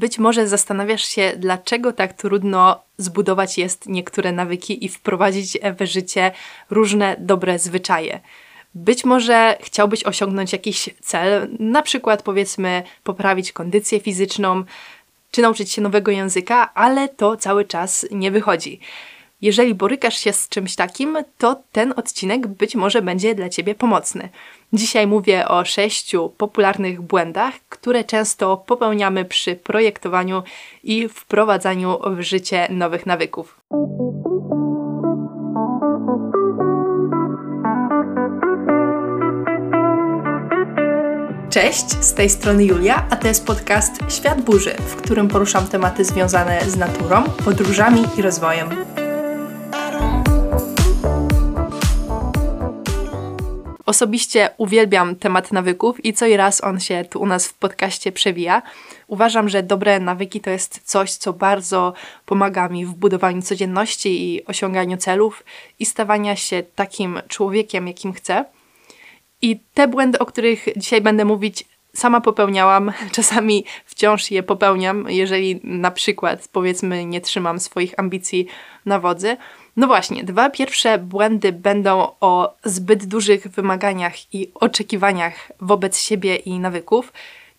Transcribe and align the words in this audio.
Być 0.00 0.18
może 0.18 0.48
zastanawiasz 0.48 1.04
się, 1.04 1.32
dlaczego 1.36 1.92
tak 1.92 2.12
trudno 2.12 2.82
zbudować 2.98 3.58
jest 3.58 3.86
niektóre 3.86 4.32
nawyki 4.32 4.84
i 4.84 4.88
wprowadzić 4.88 5.58
w 5.78 5.86
życie 5.86 6.32
różne 6.70 7.16
dobre 7.18 7.58
zwyczaje. 7.58 8.20
Być 8.74 9.04
może 9.04 9.56
chciałbyś 9.62 10.04
osiągnąć 10.04 10.52
jakiś 10.52 10.90
cel, 11.00 11.48
na 11.58 11.82
przykład 11.82 12.22
powiedzmy 12.22 12.82
poprawić 13.04 13.52
kondycję 13.52 14.00
fizyczną, 14.00 14.64
czy 15.30 15.42
nauczyć 15.42 15.72
się 15.72 15.82
nowego 15.82 16.10
języka, 16.10 16.74
ale 16.74 17.08
to 17.08 17.36
cały 17.36 17.64
czas 17.64 18.06
nie 18.10 18.30
wychodzi. 18.30 18.80
Jeżeli 19.42 19.74
borykasz 19.74 20.18
się 20.18 20.32
z 20.32 20.48
czymś 20.48 20.76
takim, 20.76 21.18
to 21.38 21.62
ten 21.72 21.94
odcinek 21.96 22.46
być 22.46 22.74
może 22.74 23.02
będzie 23.02 23.34
dla 23.34 23.48
Ciebie 23.48 23.74
pomocny. 23.74 24.28
Dzisiaj 24.72 25.06
mówię 25.06 25.48
o 25.48 25.64
sześciu 25.64 26.32
popularnych 26.36 27.00
błędach, 27.00 27.54
które 27.68 28.04
często 28.04 28.56
popełniamy 28.56 29.24
przy 29.24 29.56
projektowaniu 29.56 30.42
i 30.82 31.08
wprowadzaniu 31.08 31.98
w 32.16 32.20
życie 32.20 32.68
nowych 32.70 33.06
nawyków. 33.06 33.60
Cześć, 41.50 41.90
z 41.90 42.14
tej 42.14 42.30
strony 42.30 42.64
Julia, 42.64 43.06
a 43.10 43.16
to 43.16 43.28
jest 43.28 43.46
podcast 43.46 43.92
Świat 44.08 44.40
Burzy, 44.40 44.74
w 44.74 44.96
którym 44.96 45.28
poruszam 45.28 45.66
tematy 45.66 46.04
związane 46.04 46.60
z 46.60 46.76
naturą, 46.76 47.22
podróżami 47.44 48.04
i 48.18 48.22
rozwojem. 48.22 48.68
Osobiście 53.90 54.50
uwielbiam 54.56 55.16
temat 55.16 55.52
nawyków 55.52 56.04
i 56.04 56.12
co 56.12 56.26
i 56.26 56.36
raz 56.36 56.64
on 56.64 56.80
się 56.80 57.04
tu 57.10 57.20
u 57.20 57.26
nas 57.26 57.48
w 57.48 57.54
podcaście 57.54 58.12
przewija. 58.12 58.62
Uważam, 59.06 59.48
że 59.48 59.62
dobre 59.62 60.00
nawyki 60.00 60.40
to 60.40 60.50
jest 60.50 60.80
coś, 60.84 61.12
co 61.12 61.32
bardzo 61.32 61.92
pomaga 62.26 62.68
mi 62.68 62.86
w 62.86 62.94
budowaniu 62.94 63.42
codzienności 63.42 64.34
i 64.34 64.46
osiąganiu 64.46 64.96
celów 64.96 65.44
i 65.78 65.86
stawania 65.86 66.36
się 66.36 66.62
takim 66.74 67.20
człowiekiem, 67.28 67.86
jakim 67.86 68.12
chcę. 68.12 68.44
I 69.42 69.60
te 69.74 69.88
błędy, 69.88 70.18
o 70.18 70.26
których 70.26 70.66
dzisiaj 70.76 71.00
będę 71.00 71.24
mówić, 71.24 71.64
sama 71.94 72.20
popełniałam, 72.20 72.92
czasami 73.16 73.64
wciąż 73.86 74.30
je 74.30 74.42
popełniam, 74.42 75.06
jeżeli 75.08 75.60
na 75.64 75.90
przykład, 75.90 76.48
powiedzmy, 76.52 77.04
nie 77.04 77.20
trzymam 77.20 77.60
swoich 77.60 77.98
ambicji 77.98 78.46
na 78.86 79.00
wodzy. 79.00 79.36
No 79.76 79.86
właśnie, 79.86 80.24
dwa 80.24 80.50
pierwsze 80.50 80.98
błędy 80.98 81.52
będą 81.52 82.08
o 82.20 82.54
zbyt 82.64 83.04
dużych 83.04 83.48
wymaganiach 83.48 84.34
i 84.34 84.50
oczekiwaniach 84.54 85.52
wobec 85.60 85.98
siebie 85.98 86.36
i 86.36 86.58
nawyków. 86.58 87.12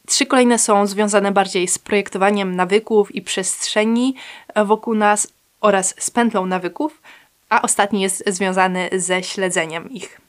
Trzy 0.08 0.26
kolejne 0.26 0.60
są 0.60 0.88
związane 0.88 1.32
bardziej 1.32 1.68
z 1.68 1.80
projektowaniem 1.80 2.56
nawyków 2.56 3.16
i 3.16 3.22
przestrzeni 3.22 4.16
wokół 4.66 4.96
nas 4.96 5.28
oraz 5.62 5.96
z 5.98 6.10
pętlą 6.12 6.46
nawyków, 6.46 7.02
a 7.50 7.62
ostatni 7.62 8.02
jest 8.02 8.24
związany 8.28 8.90
ze 8.94 9.24
śledzeniem 9.24 9.90
ich. 9.90 10.22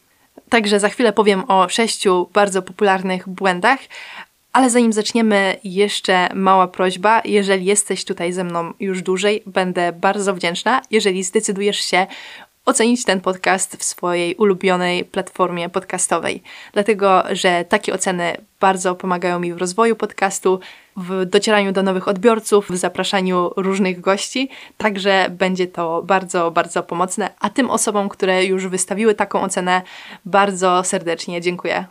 Także 0.48 0.80
za 0.80 0.89
chwilę 0.89 1.12
powiem 1.12 1.44
o 1.48 1.69
sześciu 1.69 2.28
bardzo 2.33 2.62
popularnych 2.62 3.28
błędach, 3.28 3.78
ale 4.53 4.70
zanim 4.70 4.92
zaczniemy, 4.92 5.56
jeszcze 5.64 6.28
mała 6.34 6.69
prośba. 6.69 7.22
Jeżeli 7.25 7.64
jesteś 7.64 8.05
tutaj 8.05 8.33
ze 8.33 8.45
mną 8.45 8.72
już 8.81 9.03
dłużej, 9.03 9.42
będę 9.47 9.92
bardzo 9.92 10.34
wdzięczna, 10.34 10.83
jeżeli 10.91 11.25
zdecydujesz 11.25 11.81
się 11.81 12.06
ocenić 12.67 13.05
ten 13.05 13.20
podcast 13.20 13.77
w 13.77 13.84
swojej 13.84 14.34
ulubionej 14.34 15.05
platformie 15.05 15.69
podcastowej. 15.69 16.42
Dlatego, 16.73 17.23
że 17.33 17.64
takie 17.69 17.95
oceny 17.95 18.36
bardzo 18.61 18.95
pomagają 18.95 19.39
mi 19.39 19.55
w 19.55 19.56
rozwoju 19.56 19.97
podcastu, 19.97 20.61
w 20.97 21.27
docieraniu 21.27 21.73
do 21.73 21.83
nowych 21.83 22.08
odbiorców, 22.08 22.70
w 22.70 22.77
zapraszaniu 22.77 23.50
różnych 23.56 24.00
gości. 24.00 24.48
Także 24.77 25.27
będzie 25.30 25.67
to 25.67 26.03
bardzo, 26.03 26.50
bardzo 26.50 26.83
pomocne. 26.83 27.30
A 27.41 27.50
tym 27.50 27.70
osobom, 27.70 28.08
które 28.08 28.45
już 28.45 28.67
wystawiły 28.67 29.14
taką 29.14 29.42
ocenę, 29.42 29.83
bardzo 30.24 30.84
serdecznie 30.84 31.40
dziękuję. 31.40 31.84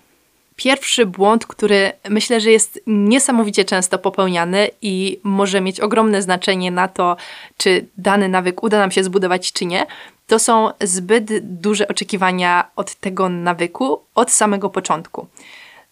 Pierwszy 0.64 1.06
błąd, 1.06 1.46
który 1.46 1.92
myślę, 2.10 2.42
że 2.42 2.52
jest 2.52 2.80
niesamowicie 2.88 3.66
często 3.66 3.98
popełniany 3.98 4.70
i 4.82 5.20
może 5.24 5.62
mieć 5.62 5.80
ogromne 5.80 6.22
znaczenie 6.22 6.72
na 6.72 6.88
to, 6.88 7.18
czy 7.58 7.86
dany 7.98 8.30
nawyk 8.30 8.64
uda 8.64 8.80
nam 8.80 8.92
się 8.92 9.04
zbudować, 9.04 9.52
czy 9.52 9.66
nie, 9.66 9.86
to 10.28 10.40
są 10.40 10.70
zbyt 10.82 11.40
duże 11.62 11.88
oczekiwania 11.88 12.68
od 12.76 12.96
tego 12.96 13.30
nawyku 13.30 14.02
od 14.16 14.32
samego 14.32 14.70
początku. 14.70 15.28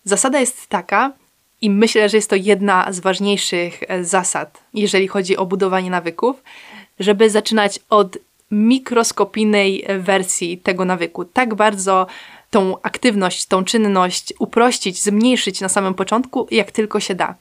Zasada 0.03 0.39
jest 0.39 0.67
taka, 0.67 1.11
i 1.61 1.69
myślę, 1.69 2.09
że 2.09 2.17
jest 2.17 2.29
to 2.29 2.35
jedna 2.35 2.91
z 2.91 2.99
ważniejszych 2.99 3.83
e, 3.87 4.03
zasad, 4.03 4.63
jeżeli 4.73 5.07
chodzi 5.07 5.37
o 5.37 5.45
budowanie 5.45 5.89
nawyków, 5.89 6.43
żeby 6.99 7.29
zaczynać 7.29 7.79
od 7.89 8.17
mikroskopijnej 8.51 9.85
wersji 9.99 10.57
tego 10.57 10.85
nawyku. 10.85 11.25
Tak 11.25 11.55
bardzo 11.55 12.07
tą 12.49 12.81
aktywność, 12.81 13.45
tą 13.45 13.63
czynność 13.63 14.33
uprościć, 14.39 15.03
zmniejszyć 15.03 15.61
na 15.61 15.69
samym 15.69 15.93
początku, 15.93 16.47
jak 16.51 16.71
tylko 16.71 16.99
się 16.99 17.15
da. 17.15 17.35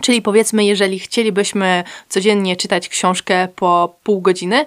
Czyli 0.00 0.22
powiedzmy, 0.22 0.64
jeżeli 0.64 0.98
chcielibyśmy 0.98 1.84
codziennie 2.08 2.56
czytać 2.56 2.88
książkę 2.88 3.48
po 3.56 3.96
pół 4.02 4.20
godziny, 4.20 4.66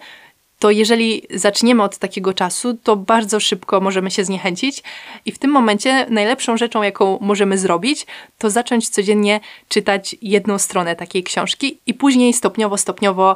to 0.59 0.71
jeżeli 0.71 1.21
zaczniemy 1.33 1.83
od 1.83 1.97
takiego 1.97 2.33
czasu, 2.33 2.73
to 2.83 2.95
bardzo 2.95 3.39
szybko 3.39 3.81
możemy 3.81 4.11
się 4.11 4.23
zniechęcić 4.25 4.83
i 5.25 5.31
w 5.31 5.39
tym 5.39 5.51
momencie 5.51 6.05
najlepszą 6.09 6.57
rzeczą, 6.57 6.81
jaką 6.81 7.17
możemy 7.21 7.57
zrobić, 7.57 8.05
to 8.37 8.49
zacząć 8.49 8.89
codziennie 8.89 9.39
czytać 9.69 10.15
jedną 10.21 10.57
stronę 10.57 10.95
takiej 10.95 11.23
książki 11.23 11.79
i 11.85 11.93
później 11.93 12.33
stopniowo, 12.33 12.77
stopniowo 12.77 13.35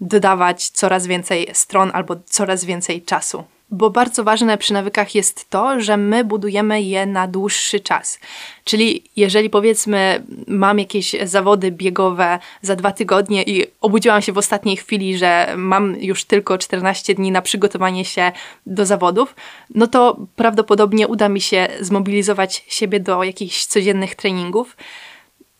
dodawać 0.00 0.68
coraz 0.68 1.06
więcej 1.06 1.48
stron 1.52 1.90
albo 1.94 2.16
coraz 2.26 2.64
więcej 2.64 3.02
czasu 3.02 3.44
bo 3.70 3.90
bardzo 3.90 4.24
ważne 4.24 4.58
przy 4.58 4.72
nawykach 4.72 5.14
jest 5.14 5.50
to, 5.50 5.80
że 5.80 5.96
my 5.96 6.24
budujemy 6.24 6.82
je 6.82 7.06
na 7.06 7.28
dłuższy 7.28 7.80
czas. 7.80 8.18
Czyli 8.64 9.04
jeżeli 9.16 9.50
powiedzmy 9.50 10.22
mam 10.46 10.78
jakieś 10.78 11.16
zawody 11.24 11.72
biegowe 11.72 12.38
za 12.62 12.76
dwa 12.76 12.92
tygodnie 12.92 13.42
i 13.42 13.66
obudziłam 13.80 14.22
się 14.22 14.32
w 14.32 14.38
ostatniej 14.38 14.76
chwili, 14.76 15.18
że 15.18 15.54
mam 15.56 15.96
już 16.00 16.24
tylko 16.24 16.58
14 16.58 17.14
dni 17.14 17.30
na 17.30 17.42
przygotowanie 17.42 18.04
się 18.04 18.32
do 18.66 18.86
zawodów, 18.86 19.34
no 19.74 19.86
to 19.86 20.16
prawdopodobnie 20.36 21.08
uda 21.08 21.28
mi 21.28 21.40
się 21.40 21.68
zmobilizować 21.80 22.64
siebie 22.68 23.00
do 23.00 23.24
jakichś 23.24 23.64
codziennych 23.64 24.14
treningów. 24.14 24.76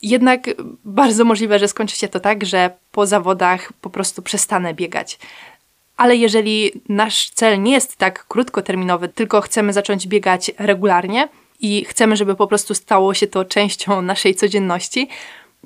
Jednak 0.03 0.51
bardzo 0.85 1.25
możliwe, 1.25 1.59
że 1.59 1.69
skończy 1.69 1.97
się 1.97 2.09
to 2.09 2.21
tak, 2.21 2.47
że 2.47 2.71
po 2.93 3.07
zawodach 3.07 3.73
po 3.73 3.91
prostu 3.91 4.23
przestanę 4.23 4.75
biegać. 4.75 5.19
Ale 5.97 6.17
jeżeli 6.17 6.73
nasz 6.89 7.31
cel 7.31 7.63
nie 7.63 7.73
jest 7.73 7.97
tak 7.97 8.27
krótkoterminowy, 8.27 9.09
tylko 9.09 9.41
chcemy 9.41 9.73
zacząć 9.73 10.07
biegać 10.07 10.51
regularnie 10.59 11.29
i 11.61 11.85
chcemy, 11.85 12.17
żeby 12.17 12.35
po 12.35 12.47
prostu 12.47 12.75
stało 12.75 13.15
się 13.15 13.27
to 13.27 13.45
częścią 13.45 14.03
naszej 14.13 14.35
codzienności, 14.35 15.09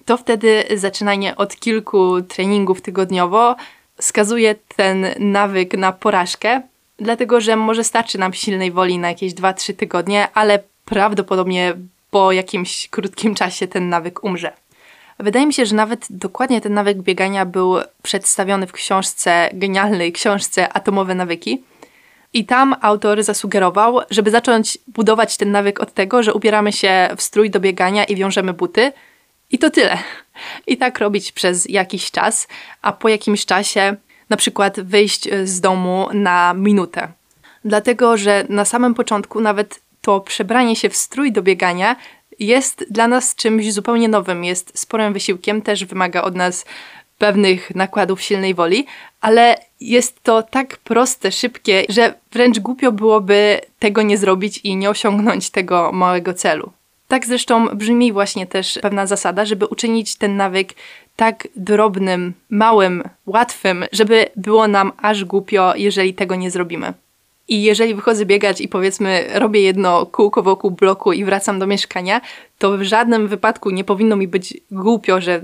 to 0.04 0.16
wtedy 0.16 0.64
zaczynanie 0.74 1.36
od 1.36 1.56
kilku 1.56 2.22
treningów 2.22 2.80
tygodniowo 2.80 3.56
skazuje 4.00 4.54
ten 4.76 5.06
nawyk 5.18 5.74
na 5.74 5.92
porażkę, 5.92 6.62
dlatego 6.98 7.40
że 7.40 7.56
może 7.56 7.84
starczy 7.84 8.18
nam 8.18 8.32
silnej 8.32 8.72
woli 8.72 8.98
na 8.98 9.08
jakieś 9.08 9.32
2-3 9.34 9.74
tygodnie, 9.76 10.28
ale 10.34 10.62
prawdopodobnie 10.84 11.76
po 12.10 12.32
jakimś 12.32 12.88
krótkim 12.88 13.34
czasie 13.34 13.68
ten 13.68 13.88
nawyk 13.88 14.24
umrze. 14.24 14.52
Wydaje 15.22 15.46
mi 15.46 15.54
się, 15.54 15.66
że 15.66 15.76
nawet 15.76 16.06
dokładnie 16.10 16.60
ten 16.60 16.74
nawyk 16.74 16.98
biegania 16.98 17.46
był 17.46 17.76
przedstawiony 18.02 18.66
w 18.66 18.72
książce, 18.72 19.50
genialnej 19.52 20.12
książce 20.12 20.72
Atomowe 20.72 21.14
Nawyki. 21.14 21.62
I 22.32 22.44
tam 22.44 22.76
autor 22.80 23.22
zasugerował, 23.22 24.00
żeby 24.10 24.30
zacząć 24.30 24.78
budować 24.88 25.36
ten 25.36 25.50
nawyk 25.50 25.80
od 25.80 25.94
tego, 25.94 26.22
że 26.22 26.34
ubieramy 26.34 26.72
się 26.72 27.08
w 27.16 27.22
strój 27.22 27.50
do 27.50 27.60
biegania 27.60 28.04
i 28.04 28.16
wiążemy 28.16 28.52
buty. 28.52 28.92
I 29.50 29.58
to 29.58 29.70
tyle. 29.70 29.98
I 30.66 30.76
tak 30.76 30.98
robić 30.98 31.32
przez 31.32 31.68
jakiś 31.68 32.10
czas, 32.10 32.48
a 32.82 32.92
po 32.92 33.08
jakimś 33.08 33.46
czasie 33.46 33.96
na 34.30 34.36
przykład 34.36 34.80
wyjść 34.80 35.28
z 35.44 35.60
domu 35.60 36.08
na 36.12 36.54
minutę. 36.54 37.08
Dlatego, 37.64 38.16
że 38.16 38.44
na 38.48 38.64
samym 38.64 38.94
początku 38.94 39.40
nawet 39.40 39.80
to 40.00 40.20
przebranie 40.20 40.76
się 40.76 40.88
w 40.88 40.96
strój 40.96 41.32
do 41.32 41.42
biegania 41.42 41.96
jest 42.40 42.84
dla 42.90 43.08
nas 43.08 43.34
czymś 43.34 43.72
zupełnie 43.72 44.08
nowym, 44.08 44.44
jest 44.44 44.78
sporym 44.78 45.12
wysiłkiem, 45.12 45.62
też 45.62 45.84
wymaga 45.84 46.22
od 46.22 46.36
nas 46.36 46.64
pewnych 47.18 47.74
nakładów 47.74 48.22
silnej 48.22 48.54
woli, 48.54 48.86
ale 49.20 49.56
jest 49.80 50.22
to 50.22 50.42
tak 50.42 50.76
proste, 50.76 51.32
szybkie, 51.32 51.84
że 51.88 52.14
wręcz 52.32 52.58
głupio 52.58 52.92
byłoby 52.92 53.60
tego 53.78 54.02
nie 54.02 54.18
zrobić 54.18 54.58
i 54.64 54.76
nie 54.76 54.90
osiągnąć 54.90 55.50
tego 55.50 55.92
małego 55.92 56.34
celu. 56.34 56.72
Tak 57.08 57.26
zresztą 57.26 57.66
brzmi 57.68 58.12
właśnie 58.12 58.46
też 58.46 58.78
pewna 58.82 59.06
zasada, 59.06 59.44
żeby 59.44 59.66
uczynić 59.66 60.16
ten 60.16 60.36
nawyk 60.36 60.74
tak 61.16 61.48
drobnym, 61.56 62.34
małym, 62.50 63.02
łatwym, 63.26 63.84
żeby 63.92 64.26
było 64.36 64.68
nam 64.68 64.92
aż 65.02 65.24
głupio, 65.24 65.72
jeżeli 65.76 66.14
tego 66.14 66.34
nie 66.34 66.50
zrobimy. 66.50 66.94
I 67.50 67.62
jeżeli 67.62 67.94
wychodzę 67.94 68.26
biegać 68.26 68.60
i 68.60 68.68
powiedzmy 68.68 69.24
robię 69.34 69.60
jedno 69.60 70.06
kółko 70.06 70.42
wokół 70.42 70.70
bloku 70.70 71.12
i 71.12 71.24
wracam 71.24 71.58
do 71.58 71.66
mieszkania, 71.66 72.20
to 72.58 72.78
w 72.78 72.82
żadnym 72.82 73.28
wypadku 73.28 73.70
nie 73.70 73.84
powinno 73.84 74.16
mi 74.16 74.28
być 74.28 74.56
głupio, 74.70 75.20
że 75.20 75.42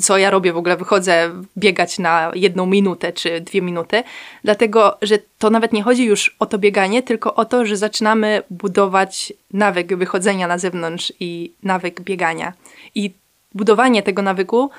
co 0.00 0.18
ja 0.18 0.30
robię 0.30 0.52
w 0.52 0.56
ogóle, 0.56 0.76
wychodzę 0.76 1.30
biegać 1.58 1.98
na 1.98 2.32
jedną 2.34 2.66
minutę 2.66 3.12
czy 3.12 3.40
dwie 3.40 3.62
minuty, 3.62 4.02
dlatego 4.44 4.98
że 5.02 5.18
to 5.38 5.50
nawet 5.50 5.72
nie 5.72 5.82
chodzi 5.82 6.04
już 6.04 6.36
o 6.38 6.46
to 6.46 6.58
bieganie, 6.58 7.02
tylko 7.02 7.34
o 7.34 7.44
to, 7.44 7.66
że 7.66 7.76
zaczynamy 7.76 8.42
budować 8.50 9.32
nawyk 9.52 9.96
wychodzenia 9.96 10.48
na 10.48 10.58
zewnątrz 10.58 11.12
i 11.20 11.52
nawyk 11.62 12.00
biegania. 12.00 12.52
I 12.94 13.12
budowanie 13.54 14.02
tego 14.02 14.22
nawyku, 14.22 14.70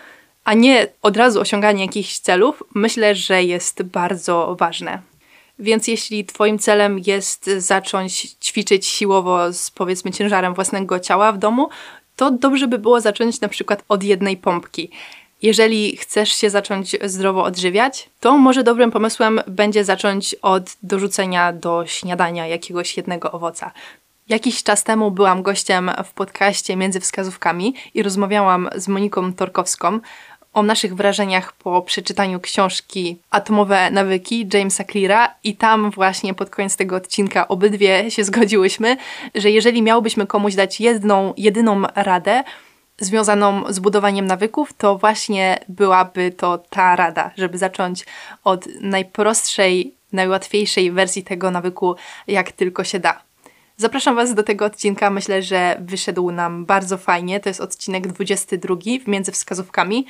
a 0.44 0.54
nie 0.54 0.88
od 1.02 1.18
razu 1.18 1.42
osiąganie 1.42 1.86
jakichś 1.86 2.18
celów, 2.18 2.64
myślę, 2.76 3.16
że 3.16 3.44
jest 3.44 3.84
bardzo 3.84 4.56
ważne. 4.60 5.02
Więc 5.60 5.88
jeśli 5.88 6.26
Twoim 6.26 6.60
celem 6.60 7.00
jest 7.06 7.50
zacząć 7.58 8.22
ćwiczyć 8.22 8.86
siłowo 8.86 9.54
z 9.54 9.72
powiedzmy 9.72 10.12
ciężarem 10.12 10.54
własnego 10.54 11.00
ciała 11.00 11.32
w 11.32 11.38
domu, 11.38 11.70
to 12.16 12.32
dobrze 12.32 12.68
by 12.68 12.78
było 12.78 13.02
zacząć 13.02 13.42
na 13.42 13.48
przykład 13.48 13.84
od 13.90 14.04
jednej 14.04 14.38
pompki. 14.38 14.90
Jeżeli 15.42 15.98
chcesz 15.98 16.30
się 16.30 16.50
zacząć 16.50 16.96
zdrowo 17.04 17.44
odżywiać, 17.44 18.10
to 18.20 18.38
może 18.38 18.64
dobrym 18.64 18.92
pomysłem 18.92 19.42
będzie 19.48 19.84
zacząć 19.86 20.36
od 20.42 20.78
dorzucenia 20.84 21.54
do 21.54 21.84
śniadania 21.86 22.48
jakiegoś 22.48 22.98
jednego 22.98 23.32
owoca. 23.32 23.72
Jakiś 24.30 24.64
czas 24.64 24.84
temu 24.84 25.12
byłam 25.12 25.44
gościem 25.44 25.92
w 26.06 26.14
podcaście 26.14 26.76
Między 26.76 27.00
Wskazówkami 27.00 27.74
i 27.94 28.04
rozmawiałam 28.04 28.70
z 28.76 28.88
Moniką 28.88 29.34
Torkowską 29.34 30.00
o 30.54 30.64
naszych 30.64 30.96
wrażeniach 30.96 31.54
po 31.54 31.82
przeczytaniu 31.82 32.40
książki 32.40 33.18
Atomowe 33.30 33.92
nawyki 33.92 34.48
Jamesa 34.54 34.84
Cleara 34.84 35.36
i 35.44 35.56
tam 35.56 35.92
właśnie 35.92 36.34
pod 36.34 36.50
koniec 36.50 36.76
tego 36.76 36.96
odcinka 36.96 37.48
obydwie 37.48 38.12
się 38.12 38.24
zgodziłyśmy, 38.24 38.98
że 39.36 39.52
jeżeli 39.52 39.82
miałbyśmy 39.82 40.28
komuś 40.28 40.56
dać 40.56 40.80
jedną, 40.82 41.34
jedyną 41.38 41.82
radę 41.96 42.44
związaną 43.00 43.74
z 43.74 43.80
budowaniem 43.80 44.26
nawyków, 44.26 44.74
to 44.74 44.98
właśnie 44.98 45.60
byłaby 45.70 46.32
to 46.32 46.58
ta 46.58 46.96
rada, 46.96 47.32
żeby 47.38 47.58
zacząć 47.58 48.06
od 48.44 48.66
najprostszej, 48.82 49.94
najłatwiejszej 50.14 50.92
wersji 50.92 51.24
tego 51.24 51.52
nawyku, 51.52 51.96
jak 52.28 52.52
tylko 52.52 52.84
się 52.84 53.00
da. 53.00 53.22
Zapraszam 53.78 54.16
Was 54.16 54.34
do 54.34 54.44
tego 54.44 54.66
odcinka. 54.66 55.10
Myślę, 55.10 55.44
że 55.44 55.78
wyszedł 55.80 56.32
nam 56.32 56.66
bardzo 56.66 56.98
fajnie. 56.98 57.40
To 57.40 57.50
jest 57.50 57.62
odcinek 57.62 58.08
22 58.08 58.76
w 59.06 59.08
między 59.08 59.32
wskazówkami. 59.32 60.06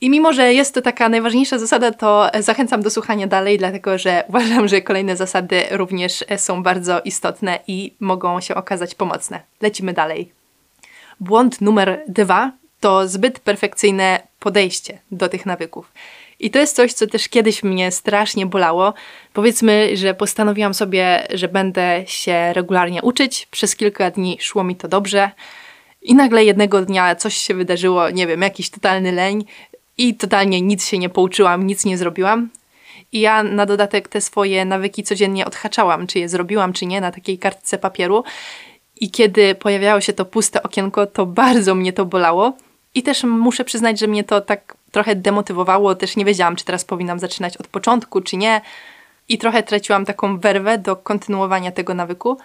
I 0.00 0.10
mimo, 0.10 0.32
że 0.32 0.52
jest 0.52 0.74
to 0.74 0.82
taka 0.82 1.08
najważniejsza 1.08 1.58
zasada, 1.58 1.92
to 1.92 2.30
zachęcam 2.40 2.82
do 2.82 2.90
słuchania 2.90 3.26
dalej, 3.26 3.58
dlatego 3.58 3.98
że 3.98 4.24
uważam, 4.28 4.68
że 4.68 4.82
kolejne 4.82 5.16
zasady 5.16 5.62
również 5.70 6.24
są 6.36 6.62
bardzo 6.62 7.00
istotne 7.00 7.58
i 7.66 7.94
mogą 8.00 8.40
się 8.40 8.54
okazać 8.54 8.94
pomocne. 8.94 9.40
Lecimy 9.60 9.92
dalej. 9.92 10.32
Błąd 11.20 11.60
numer 11.60 12.02
dwa 12.08 12.52
to 12.80 13.08
zbyt 13.08 13.40
perfekcyjne 13.40 14.20
podejście 14.40 14.98
do 15.10 15.28
tych 15.28 15.46
nawyków. 15.46 15.92
I 16.40 16.50
to 16.50 16.58
jest 16.58 16.76
coś, 16.76 16.92
co 16.92 17.06
też 17.06 17.28
kiedyś 17.28 17.62
mnie 17.62 17.90
strasznie 17.90 18.46
bolało. 18.46 18.94
Powiedzmy, 19.32 19.96
że 19.96 20.14
postanowiłam 20.14 20.74
sobie, 20.74 21.26
że 21.30 21.48
będę 21.48 22.02
się 22.06 22.52
regularnie 22.52 23.02
uczyć. 23.02 23.48
Przez 23.50 23.76
kilka 23.76 24.10
dni 24.10 24.38
szło 24.40 24.64
mi 24.64 24.76
to 24.76 24.88
dobrze. 24.88 25.30
I 26.02 26.14
nagle 26.14 26.44
jednego 26.44 26.82
dnia 26.82 27.14
coś 27.14 27.36
się 27.36 27.54
wydarzyło, 27.54 28.10
nie 28.10 28.26
wiem, 28.26 28.42
jakiś 28.42 28.70
totalny 28.70 29.12
leń 29.12 29.44
i 29.98 30.14
totalnie 30.14 30.60
nic 30.60 30.86
się 30.86 30.98
nie 30.98 31.08
pouczyłam, 31.08 31.66
nic 31.66 31.84
nie 31.84 31.98
zrobiłam. 31.98 32.48
I 33.12 33.20
ja 33.20 33.42
na 33.42 33.66
dodatek 33.66 34.08
te 34.08 34.20
swoje 34.20 34.64
nawyki 34.64 35.02
codziennie 35.02 35.46
odhaczałam, 35.46 36.06
czy 36.06 36.18
je 36.18 36.28
zrobiłam, 36.28 36.72
czy 36.72 36.86
nie, 36.86 37.00
na 37.00 37.12
takiej 37.12 37.38
kartce 37.38 37.78
papieru. 37.78 38.24
I 39.00 39.10
kiedy 39.10 39.54
pojawiało 39.54 40.00
się 40.00 40.12
to 40.12 40.24
puste 40.24 40.62
okienko, 40.62 41.06
to 41.06 41.26
bardzo 41.26 41.74
mnie 41.74 41.92
to 41.92 42.04
bolało. 42.04 42.52
I 42.94 43.02
też 43.02 43.24
muszę 43.24 43.64
przyznać, 43.64 43.98
że 43.98 44.06
mnie 44.06 44.24
to 44.24 44.40
tak 44.40 44.76
trochę 44.90 45.14
demotywowało. 45.14 45.94
Też 45.94 46.16
nie 46.16 46.24
wiedziałam, 46.24 46.56
czy 46.56 46.64
teraz 46.64 46.84
powinnam 46.84 47.18
zaczynać 47.18 47.56
od 47.56 47.66
początku, 47.66 48.20
czy 48.20 48.36
nie. 48.36 48.60
I 49.28 49.38
trochę 49.38 49.62
traciłam 49.62 50.04
taką 50.04 50.38
werwę 50.38 50.78
do 50.78 50.96
kontynuowania 50.96 51.72
tego 51.72 51.94
nawyku. 51.94 52.38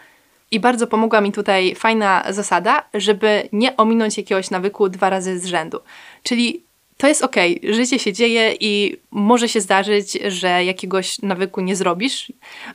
I 0.52 0.60
bardzo 0.60 0.88
pomogła 0.88 1.22
mi 1.22 1.32
tutaj 1.32 1.76
fajna 1.76 2.24
zasada, 2.30 2.84
żeby 2.94 3.50
nie 3.52 3.78
ominąć 3.78 4.18
jakiegoś 4.18 4.50
nawyku 4.50 4.90
dwa 4.90 5.10
razy 5.10 5.40
z 5.40 5.46
rzędu. 5.46 5.80
Czyli 6.24 6.64
to 7.02 7.08
jest 7.08 7.24
okej, 7.24 7.60
okay. 7.60 7.74
życie 7.74 8.00
się 8.00 8.14
dzieje 8.14 8.54
i 8.60 8.98
może 9.12 9.50
się 9.50 9.62
zdarzyć, 9.62 10.14
że 10.28 10.66
jakiegoś 10.66 11.20
nawyku 11.22 11.62
nie 11.62 11.76
zrobisz, 11.76 12.34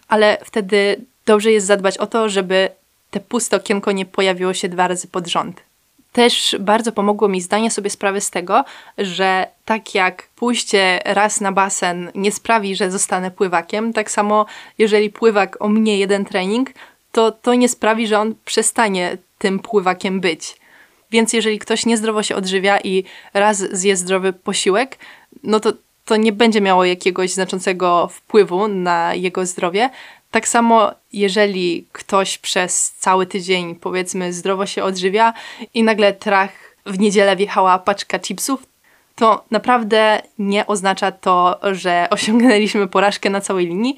ale 0.08 0.38
wtedy 0.44 1.04
dobrze 1.26 1.52
jest 1.52 1.66
zadbać 1.66 1.98
o 1.98 2.06
to, 2.06 2.28
żeby 2.28 2.68
te 3.10 3.20
puste 3.20 3.56
okienko 3.56 3.92
nie 3.92 4.06
pojawiło 4.06 4.54
się 4.54 4.68
dwa 4.68 4.88
razy 4.88 5.08
pod 5.08 5.26
rząd. 5.26 5.62
Też 6.12 6.56
bardzo 6.60 6.92
pomogło 6.92 7.28
mi 7.28 7.40
zdanie 7.40 7.70
sobie 7.70 7.90
sprawy 7.90 8.20
z 8.20 8.30
tego, 8.30 8.64
że 8.98 9.46
tak 9.64 9.94
jak 9.94 10.28
pójście 10.36 11.00
raz 11.04 11.40
na 11.40 11.52
basen 11.52 12.10
nie 12.14 12.32
sprawi, 12.32 12.76
że 12.76 12.90
zostanę 12.90 13.30
pływakiem, 13.30 13.92
tak 13.92 14.10
samo 14.10 14.46
jeżeli 14.78 15.10
pływak 15.10 15.62
ominie 15.62 15.98
jeden 15.98 16.24
trening, 16.24 16.70
to 17.12 17.32
to 17.32 17.54
nie 17.54 17.68
sprawi, 17.68 18.06
że 18.06 18.18
on 18.18 18.34
przestanie 18.44 19.18
tym 19.38 19.58
pływakiem 19.58 20.20
być. 20.20 20.56
Więc 21.10 21.32
jeżeli 21.32 21.58
ktoś 21.58 21.86
niezdrowo 21.86 22.22
się 22.22 22.36
odżywia 22.36 22.80
i 22.80 23.04
raz 23.34 23.58
zje 23.58 23.96
zdrowy 23.96 24.32
posiłek, 24.32 24.98
no 25.42 25.60
to 25.60 25.72
to 26.04 26.16
nie 26.16 26.32
będzie 26.32 26.60
miało 26.60 26.84
jakiegoś 26.84 27.32
znaczącego 27.32 28.08
wpływu 28.08 28.68
na 28.68 29.14
jego 29.14 29.46
zdrowie. 29.46 29.90
Tak 30.30 30.48
samo, 30.48 30.92
jeżeli 31.12 31.86
ktoś 31.92 32.38
przez 32.38 32.94
cały 32.98 33.26
tydzień, 33.26 33.74
powiedzmy, 33.74 34.32
zdrowo 34.32 34.66
się 34.66 34.84
odżywia 34.84 35.32
i 35.74 35.82
nagle 35.82 36.12
trach 36.12 36.50
w 36.86 36.98
niedzielę 36.98 37.36
wjechała 37.36 37.78
paczka 37.78 38.18
chipsów, 38.18 38.66
to 39.16 39.44
naprawdę 39.50 40.22
nie 40.38 40.66
oznacza 40.66 41.12
to, 41.12 41.60
że 41.62 42.06
osiągnęliśmy 42.10 42.88
porażkę 42.88 43.30
na 43.30 43.40
całej 43.40 43.66
linii, 43.66 43.96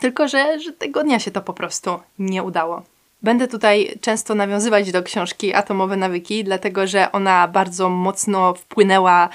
tylko 0.00 0.28
że, 0.28 0.60
że 0.60 0.72
tego 0.72 1.02
dnia 1.02 1.18
się 1.18 1.30
to 1.30 1.40
po 1.40 1.52
prostu 1.52 2.00
nie 2.18 2.42
udało. 2.42 2.82
Będę 3.22 3.48
tutaj 3.48 3.98
często 4.00 4.34
nawiązywać 4.34 4.92
do 4.92 5.02
książki 5.02 5.54
Atomowe 5.54 5.96
Nawyki, 5.96 6.44
dlatego 6.44 6.86
że 6.86 7.12
ona 7.12 7.48
bardzo 7.48 7.88
mocno 7.88 8.54
wpłynęła 8.54 9.28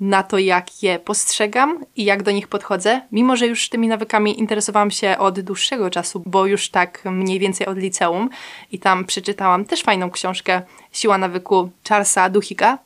na 0.00 0.22
to, 0.22 0.38
jak 0.38 0.82
je 0.82 0.98
postrzegam 0.98 1.84
i 1.96 2.04
jak 2.04 2.22
do 2.22 2.30
nich 2.30 2.48
podchodzę, 2.48 3.00
mimo 3.12 3.36
że 3.36 3.46
już 3.46 3.68
tymi 3.68 3.88
nawykami 3.88 4.38
interesowałam 4.38 4.90
się 4.90 5.18
od 5.18 5.40
dłuższego 5.40 5.90
czasu, 5.90 6.22
bo 6.26 6.46
już 6.46 6.68
tak 6.68 7.04
mniej 7.04 7.38
więcej 7.38 7.66
od 7.66 7.78
liceum 7.78 8.30
i 8.72 8.78
tam 8.78 9.04
przeczytałam 9.04 9.64
też 9.64 9.82
fajną 9.82 10.10
książkę 10.10 10.62
Siła 10.92 11.18
nawyku 11.18 11.70
Charlesa 11.88 12.28
Duhigga. 12.28 12.78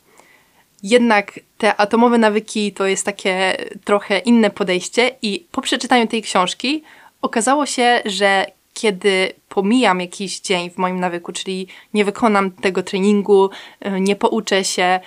Jednak 0.83 1.39
te 1.57 1.75
atomowe 1.75 2.17
nawyki 2.17 2.71
to 2.71 2.85
jest 2.85 3.05
takie 3.05 3.57
trochę 3.83 4.19
inne 4.19 4.49
podejście 4.49 5.15
i 5.21 5.45
po 5.51 5.61
przeczytaniu 5.61 6.07
tej 6.07 6.21
książki 6.21 6.83
okazało 7.21 7.65
się, 7.65 8.01
że 8.05 8.45
kiedy 8.73 9.33
pomijam 9.49 10.01
jakiś 10.01 10.39
dzień 10.39 10.69
w 10.69 10.77
moim 10.77 10.99
nawyku, 10.99 11.31
czyli 11.31 11.67
nie 11.93 12.05
wykonam 12.05 12.51
tego 12.51 12.83
treningu, 12.83 13.49
y, 13.85 14.01
nie 14.01 14.15
pouczę 14.15 14.63
się, 14.63 14.99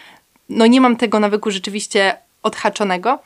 no 0.49 0.67
nie 0.67 0.81
mam 0.81 0.97
tego 0.97 1.21
nawyku 1.21 1.51
rzeczywiście 1.51 2.17
odhaczonego, 2.43 3.19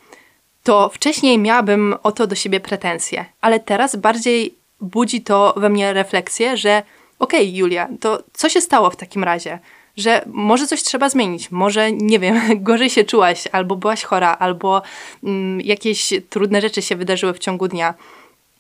to 0.63 0.89
wcześniej 0.89 1.39
miałabym 1.39 1.95
o 2.03 2.13
to 2.13 2.27
do 2.27 2.35
siebie 2.35 2.61
pretensje, 2.61 3.25
ale 3.41 3.61
teraz 3.61 3.97
bardziej 3.97 4.55
budzi 4.81 5.21
to 5.21 5.55
we 5.57 5.69
mnie 5.69 5.93
refleksję, 5.93 6.57
że 6.57 6.83
okej, 7.19 7.41
okay, 7.41 7.59
Julia, 7.59 7.89
to 8.01 8.23
co 8.33 8.49
się 8.49 8.61
stało 8.61 8.91
w 8.91 8.97
takim 8.97 9.25
razie? 9.25 9.59
Że 9.97 10.23
może 10.27 10.67
coś 10.67 10.83
trzeba 10.83 11.09
zmienić, 11.09 11.51
może, 11.51 11.93
nie 11.93 12.19
wiem, 12.19 12.41
gorzej 12.69 12.91
się 12.91 13.05
czułaś, 13.05 13.49
albo 13.53 13.77
byłaś 13.77 14.03
chora, 14.03 14.37
albo 14.39 14.83
mm, 15.25 15.61
jakieś 15.61 16.13
trudne 16.31 16.61
rzeczy 16.61 16.83
się 16.83 16.97
wydarzyły 16.97 17.35
w 17.35 17.39
ciągu 17.39 17.69
dnia 17.69 17.95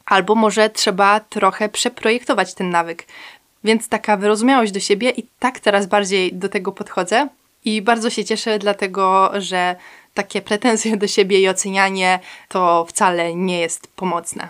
albo 0.08 0.34
może 0.34 0.70
trzeba 0.70 1.20
trochę 1.20 1.68
przeprojektować 1.68 2.54
ten 2.54 2.70
nawyk. 2.70 3.06
Więc 3.64 3.88
taka 3.88 4.16
wyrozumiałość 4.16 4.72
do 4.72 4.80
siebie 4.80 5.10
i 5.10 5.24
tak 5.38 5.60
teraz 5.60 5.86
bardziej 5.86 6.32
do 6.32 6.48
tego 6.48 6.72
podchodzę. 6.72 7.28
I 7.64 7.82
bardzo 7.82 8.10
się 8.10 8.24
cieszę, 8.24 8.58
dlatego 8.58 9.30
że 9.38 9.76
takie 10.14 10.42
pretensje 10.42 10.96
do 10.96 11.06
siebie 11.06 11.40
i 11.40 11.48
ocenianie 11.48 12.18
to 12.48 12.84
wcale 12.84 13.34
nie 13.34 13.60
jest 13.60 13.86
pomocne. 13.86 14.48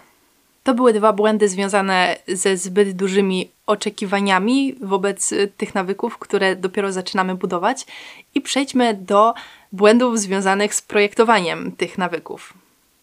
To 0.65 0.75
były 0.75 0.93
dwa 0.93 1.13
błędy 1.13 1.49
związane 1.49 2.17
ze 2.29 2.57
zbyt 2.57 2.93
dużymi 2.93 3.51
oczekiwaniami 3.67 4.75
wobec 4.81 5.35
tych 5.57 5.75
nawyków, 5.75 6.19
które 6.19 6.57
dopiero 6.57 6.93
zaczynamy 6.93 7.35
budować. 7.35 7.87
I 8.35 8.41
przejdźmy 8.41 8.95
do 8.95 9.35
błędów 9.73 10.19
związanych 10.19 10.75
z 10.75 10.83
projektowaniem 10.83 11.73
tych 11.73 11.99
nawyków. 11.99 12.55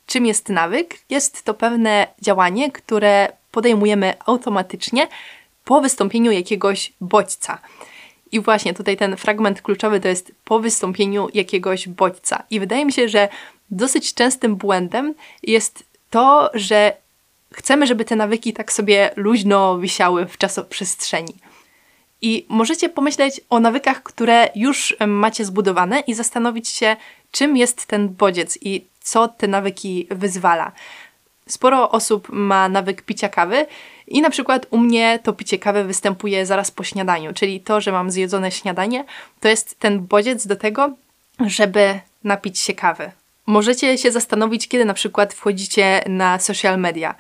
Czym 0.05 0.25
jest 0.25 0.50
nawyk? 0.50 1.00
Jest 1.09 1.43
to 1.43 1.53
pewne 1.53 2.07
działanie, 2.21 2.71
które 2.71 3.27
podejmujemy 3.51 4.13
automatycznie 4.25 5.07
po 5.65 5.81
wystąpieniu 5.81 6.31
jakiegoś 6.31 6.93
bodźca. 7.01 7.59
I 8.31 8.39
właśnie 8.39 8.74
tutaj 8.74 8.97
ten 8.97 9.17
fragment 9.17 9.62
kluczowy 9.62 10.00
to 10.00 10.07
jest 10.07 10.31
po 10.45 10.59
wystąpieniu 10.59 11.27
jakiegoś 11.33 11.88
bodźca. 11.88 12.43
I 12.50 12.59
wydaje 12.59 12.85
mi 12.85 12.93
się, 12.93 13.09
że 13.09 13.29
dosyć 13.69 14.13
częstym 14.13 14.55
błędem 14.55 15.13
jest 15.43 15.83
to, 16.09 16.50
że 16.53 16.93
chcemy, 17.53 17.88
żeby 17.88 18.05
te 18.05 18.15
nawyki 18.15 18.53
tak 18.53 18.71
sobie 18.71 19.12
luźno 19.15 19.79
wisiały 19.79 20.25
w 20.25 20.38
czasoprzestrzeni. 20.38 21.33
I 22.21 22.45
możecie 22.50 22.89
pomyśleć 22.89 23.41
o 23.50 23.59
nawykach, 23.59 24.03
które 24.03 24.50
już 24.55 24.95
macie 25.07 25.45
zbudowane 25.45 26.00
i 26.00 26.13
zastanowić 26.13 26.69
się, 26.69 26.95
czym 27.31 27.57
jest 27.57 27.85
ten 27.85 28.09
bodziec 28.09 28.57
i 28.62 28.85
co 29.05 29.27
te 29.27 29.47
nawyki 29.47 30.07
wyzwala. 30.12 30.71
Sporo 31.47 31.91
osób 31.91 32.27
ma 32.29 32.69
nawyk 32.69 33.01
picia 33.01 33.29
kawy 33.29 33.65
i 34.07 34.21
na 34.21 34.29
przykład 34.29 34.67
u 34.69 34.77
mnie 34.77 35.19
to 35.24 35.33
picie 35.33 35.59
kawy 35.59 35.83
występuje 35.83 36.45
zaraz 36.45 36.71
po 36.71 36.83
śniadaniu, 36.83 37.33
czyli 37.33 37.59
to, 37.59 37.81
że 37.81 37.91
mam 37.91 38.12
zjedzone 38.12 38.51
śniadanie, 38.51 39.05
to 39.39 39.47
jest 39.47 39.79
ten 39.79 40.00
bodziec 40.00 40.47
do 40.47 40.55
tego, 40.55 40.91
żeby 41.47 42.00
napić 42.24 42.59
się 42.59 42.74
kawy. 42.74 43.12
Możecie 43.45 43.97
się 43.97 44.12
zastanowić, 44.12 44.67
kiedy 44.67 44.85
na 44.85 44.93
przykład 44.93 45.33
wchodzicie 45.33 46.03
na 46.07 46.39
social 46.39 46.79
media. 46.79 47.15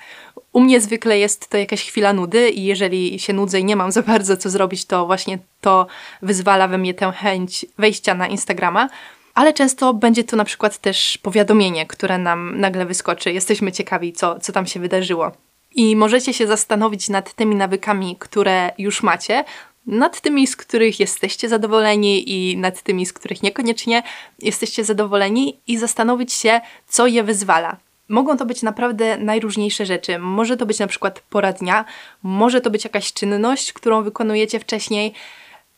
U 0.53 0.61
mnie 0.61 0.81
zwykle 0.81 1.19
jest 1.19 1.49
to 1.49 1.57
jakaś 1.57 1.83
chwila 1.83 2.13
nudy 2.13 2.49
i 2.49 2.63
jeżeli 2.63 3.19
się 3.19 3.33
nudzę 3.33 3.59
i 3.59 3.65
nie 3.65 3.75
mam 3.75 3.91
za 3.91 4.01
bardzo 4.01 4.37
co 4.37 4.49
zrobić, 4.49 4.85
to 4.85 5.05
właśnie 5.05 5.39
to 5.61 5.87
wyzwala 6.21 6.67
we 6.67 6.77
mnie 6.77 6.93
tę 6.93 7.11
chęć 7.11 7.65
wejścia 7.77 8.13
na 8.13 8.27
Instagrama. 8.27 8.89
Ale 9.35 9.53
często 9.53 9.93
będzie 9.93 10.23
to 10.23 10.35
na 10.35 10.43
przykład 10.43 10.77
też 10.77 11.17
powiadomienie, 11.17 11.85
które 11.85 12.17
nam 12.17 12.59
nagle 12.59 12.85
wyskoczy. 12.85 13.31
Jesteśmy 13.31 13.71
ciekawi, 13.71 14.13
co, 14.13 14.39
co 14.39 14.53
tam 14.53 14.65
się 14.65 14.79
wydarzyło. 14.79 15.31
I 15.75 15.95
możecie 15.95 16.33
się 16.33 16.47
zastanowić 16.47 17.09
nad 17.09 17.33
tymi 17.33 17.55
nawykami, 17.55 18.15
które 18.19 18.71
już 18.77 19.03
macie, 19.03 19.43
nad 19.87 20.21
tymi, 20.21 20.47
z 20.47 20.55
których 20.55 20.99
jesteście 20.99 21.49
zadowoleni 21.49 22.31
i 22.31 22.57
nad 22.57 22.81
tymi, 22.81 23.05
z 23.05 23.13
których 23.13 23.43
niekoniecznie 23.43 24.03
jesteście 24.39 24.83
zadowoleni 24.83 25.59
i 25.67 25.77
zastanowić 25.77 26.33
się, 26.33 26.61
co 26.87 27.07
je 27.07 27.23
wyzwala. 27.23 27.77
Mogą 28.09 28.37
to 28.37 28.45
być 28.45 28.61
naprawdę 28.61 29.17
najróżniejsze 29.17 29.85
rzeczy. 29.85 30.19
Może 30.19 30.57
to 30.57 30.65
być 30.65 30.79
na 30.79 30.87
przykład 30.87 31.19
pora 31.29 31.53
dnia, 31.53 31.85
może 32.23 32.61
to 32.61 32.69
być 32.69 32.83
jakaś 32.83 33.13
czynność, 33.13 33.73
którą 33.73 34.03
wykonujecie 34.03 34.59
wcześniej, 34.59 35.13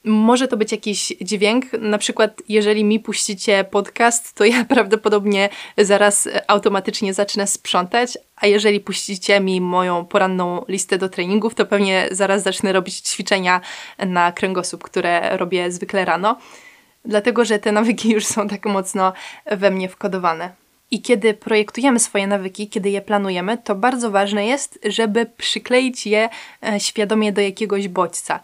może 0.03 0.47
to 0.47 0.57
być 0.57 0.71
jakiś 0.71 1.13
dźwięk, 1.21 1.65
na 1.73 1.97
przykład 1.97 2.41
jeżeli 2.49 2.83
mi 2.83 2.99
puścicie 2.99 3.63
podcast, 3.63 4.33
to 4.33 4.45
ja 4.45 4.65
prawdopodobnie 4.75 5.49
zaraz 5.77 6.29
automatycznie 6.47 7.13
zacznę 7.13 7.47
sprzątać, 7.47 8.17
a 8.35 8.47
jeżeli 8.47 8.79
puścicie 8.79 9.39
mi 9.39 9.61
moją 9.61 10.05
poranną 10.05 10.65
listę 10.67 10.97
do 10.97 11.09
treningów, 11.09 11.55
to 11.55 11.65
pewnie 11.65 12.07
zaraz 12.11 12.43
zacznę 12.43 12.73
robić 12.73 12.95
ćwiczenia 12.95 13.61
na 13.99 14.31
kręgosłup, 14.31 14.83
które 14.83 15.37
robię 15.37 15.71
zwykle 15.71 16.05
rano, 16.05 16.37
dlatego 17.05 17.45
że 17.45 17.59
te 17.59 17.71
nawyki 17.71 18.09
już 18.15 18.25
są 18.25 18.47
tak 18.47 18.65
mocno 18.65 19.13
we 19.45 19.71
mnie 19.71 19.89
wkodowane. 19.89 20.51
I 20.91 21.01
kiedy 21.01 21.33
projektujemy 21.33 21.99
swoje 21.99 22.27
nawyki, 22.27 22.69
kiedy 22.69 22.89
je 22.89 23.01
planujemy, 23.01 23.57
to 23.57 23.75
bardzo 23.75 24.11
ważne 24.11 24.45
jest, 24.45 24.79
żeby 24.85 25.25
przykleić 25.37 26.07
je 26.07 26.29
e, 26.63 26.79
świadomie 26.79 27.33
do 27.33 27.41
jakiegoś 27.41 27.87
bodźca. 27.87 28.39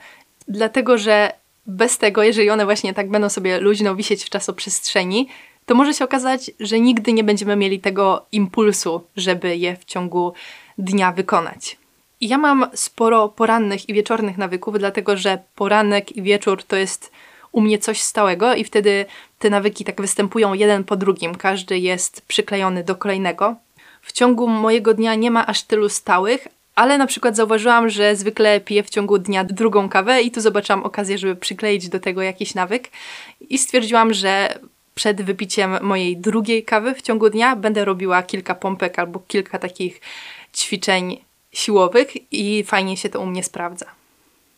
Dlatego, 0.47 0.97
że 0.97 1.42
bez 1.65 1.97
tego, 1.97 2.23
jeżeli 2.23 2.49
one 2.49 2.65
właśnie 2.65 2.93
tak 2.93 3.09
będą 3.09 3.29
sobie 3.29 3.59
luźno 3.59 3.95
wisieć 3.95 4.23
w 4.23 4.29
czasoprzestrzeni, 4.29 5.27
to 5.65 5.75
może 5.75 5.93
się 5.93 6.05
okazać, 6.05 6.51
że 6.59 6.79
nigdy 6.79 7.13
nie 7.13 7.23
będziemy 7.23 7.55
mieli 7.55 7.79
tego 7.79 8.25
impulsu, 8.31 9.01
żeby 9.15 9.57
je 9.57 9.75
w 9.75 9.85
ciągu 9.85 10.33
dnia 10.77 11.11
wykonać. 11.11 11.77
I 12.21 12.27
ja 12.27 12.37
mam 12.37 12.65
sporo 12.73 13.29
porannych 13.29 13.89
i 13.89 13.93
wieczornych 13.93 14.37
nawyków, 14.37 14.79
dlatego 14.79 15.17
że 15.17 15.43
poranek 15.55 16.17
i 16.17 16.21
wieczór 16.21 16.63
to 16.63 16.75
jest 16.75 17.11
u 17.51 17.61
mnie 17.61 17.77
coś 17.77 18.01
stałego 18.01 18.53
i 18.53 18.63
wtedy 18.63 19.05
te 19.39 19.49
nawyki 19.49 19.85
tak 19.85 20.01
występują 20.01 20.53
jeden 20.53 20.83
po 20.83 20.95
drugim. 20.95 21.35
Każdy 21.35 21.79
jest 21.79 22.21
przyklejony 22.21 22.83
do 22.83 22.95
kolejnego. 22.95 23.55
W 24.01 24.11
ciągu 24.11 24.47
mojego 24.47 24.93
dnia 24.93 25.15
nie 25.15 25.31
ma 25.31 25.47
aż 25.47 25.63
tylu 25.63 25.89
stałych, 25.89 26.47
ale 26.75 26.97
na 26.97 27.07
przykład 27.07 27.35
zauważyłam, 27.35 27.89
że 27.89 28.15
zwykle 28.15 28.61
piję 28.61 28.83
w 28.83 28.89
ciągu 28.89 29.17
dnia 29.17 29.43
drugą 29.43 29.89
kawę 29.89 30.21
i 30.21 30.31
tu 30.31 30.41
zobaczyłam 30.41 30.83
okazję, 30.83 31.17
żeby 31.17 31.35
przykleić 31.35 31.89
do 31.89 31.99
tego 31.99 32.21
jakiś 32.21 32.55
nawyk 32.55 32.89
i 33.49 33.57
stwierdziłam, 33.57 34.13
że 34.13 34.59
przed 34.95 35.21
wypiciem 35.21 35.77
mojej 35.81 36.17
drugiej 36.17 36.63
kawy 36.63 36.95
w 36.95 37.01
ciągu 37.01 37.29
dnia 37.29 37.55
będę 37.55 37.85
robiła 37.85 38.23
kilka 38.23 38.55
pompek 38.55 38.99
albo 38.99 39.19
kilka 39.27 39.59
takich 39.59 40.01
ćwiczeń 40.55 41.17
siłowych 41.51 42.33
i 42.33 42.63
fajnie 42.63 42.97
się 42.97 43.09
to 43.09 43.19
u 43.19 43.25
mnie 43.25 43.43
sprawdza. 43.43 43.85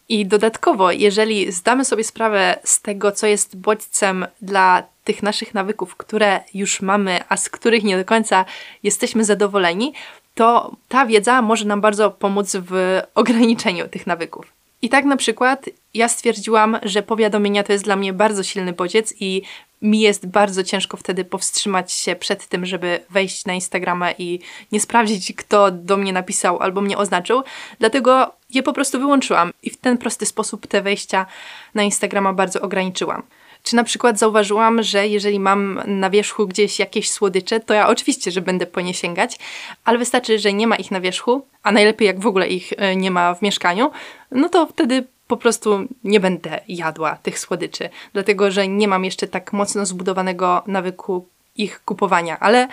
I 0.09 0.25
dodatkowo, 0.25 0.91
jeżeli 0.91 1.51
zdamy 1.51 1.85
sobie 1.85 2.03
sprawę 2.03 2.59
z 2.63 2.81
tego, 2.81 3.11
co 3.11 3.27
jest 3.27 3.57
bodźcem 3.57 4.25
dla 4.41 4.83
tych 5.03 5.23
naszych 5.23 5.53
nawyków, 5.53 5.95
które 5.95 6.43
już 6.53 6.81
mamy, 6.81 7.19
a 7.29 7.37
z 7.37 7.49
których 7.49 7.83
nie 7.83 7.97
do 7.97 8.05
końca 8.05 8.45
jesteśmy 8.83 9.25
zadowoleni, 9.25 9.93
to 10.35 10.75
ta 10.87 11.05
wiedza 11.05 11.41
może 11.41 11.65
nam 11.65 11.81
bardzo 11.81 12.11
pomóc 12.11 12.55
w 12.69 13.01
ograniczeniu 13.15 13.87
tych 13.87 14.07
nawyków. 14.07 14.45
I 14.81 14.89
tak 14.89 15.05
na 15.05 15.17
przykład 15.17 15.65
ja 15.93 16.09
stwierdziłam, 16.09 16.79
że 16.83 17.03
powiadomienia 17.03 17.63
to 17.63 17.71
jest 17.71 17.83
dla 17.83 17.95
mnie 17.95 18.13
bardzo 18.13 18.43
silny 18.43 18.73
bodziec 18.73 19.13
i 19.19 19.41
mi 19.81 19.99
jest 19.99 20.27
bardzo 20.27 20.63
ciężko 20.63 20.97
wtedy 20.97 21.25
powstrzymać 21.25 21.91
się 21.91 22.15
przed 22.15 22.47
tym, 22.47 22.65
żeby 22.65 22.99
wejść 23.09 23.45
na 23.45 23.53
Instagrama 23.53 24.11
i 24.11 24.39
nie 24.71 24.79
sprawdzić, 24.79 25.33
kto 25.35 25.71
do 25.71 25.97
mnie 25.97 26.13
napisał 26.13 26.59
albo 26.59 26.81
mnie 26.81 26.97
oznaczył. 26.97 27.43
Dlatego 27.79 28.33
je 28.49 28.63
po 28.63 28.73
prostu 28.73 28.99
wyłączyłam 28.99 29.51
i 29.63 29.69
w 29.69 29.77
ten 29.77 29.97
prosty 29.97 30.25
sposób 30.25 30.67
te 30.67 30.81
wejścia 30.81 31.25
na 31.73 31.83
Instagrama 31.83 32.33
bardzo 32.33 32.61
ograniczyłam. 32.61 33.23
Czy 33.65 33.75
na 33.75 33.83
przykład 33.83 34.19
zauważyłam, 34.19 34.83
że 34.83 35.07
jeżeli 35.07 35.39
mam 35.39 35.81
na 35.85 36.09
wierzchu 36.09 36.47
gdzieś 36.47 36.79
jakieś 36.79 37.11
słodycze, 37.11 37.59
to 37.59 37.73
ja 37.73 37.87
oczywiście, 37.87 38.31
że 38.31 38.41
będę 38.41 38.65
po 38.65 38.81
nie 38.81 38.93
sięgać, 38.93 39.39
ale 39.85 39.97
wystarczy, 39.97 40.39
że 40.39 40.53
nie 40.53 40.67
ma 40.67 40.75
ich 40.75 40.91
na 40.91 41.01
wierzchu, 41.01 41.47
a 41.63 41.71
najlepiej 41.71 42.05
jak 42.05 42.19
w 42.19 42.27
ogóle 42.27 42.47
ich 42.47 42.73
e, 42.77 42.95
nie 42.95 43.11
ma 43.11 43.35
w 43.35 43.41
mieszkaniu, 43.41 43.91
no 44.31 44.49
to 44.49 44.65
wtedy 44.65 45.07
po 45.27 45.37
prostu 45.37 45.87
nie 46.03 46.19
będę 46.19 46.59
jadła 46.67 47.15
tych 47.15 47.39
słodyczy, 47.39 47.89
dlatego 48.13 48.51
że 48.51 48.67
nie 48.67 48.87
mam 48.87 49.05
jeszcze 49.05 49.27
tak 49.27 49.53
mocno 49.53 49.85
zbudowanego 49.85 50.63
nawyku 50.67 51.27
ich 51.55 51.81
kupowania, 51.85 52.39
ale 52.39 52.67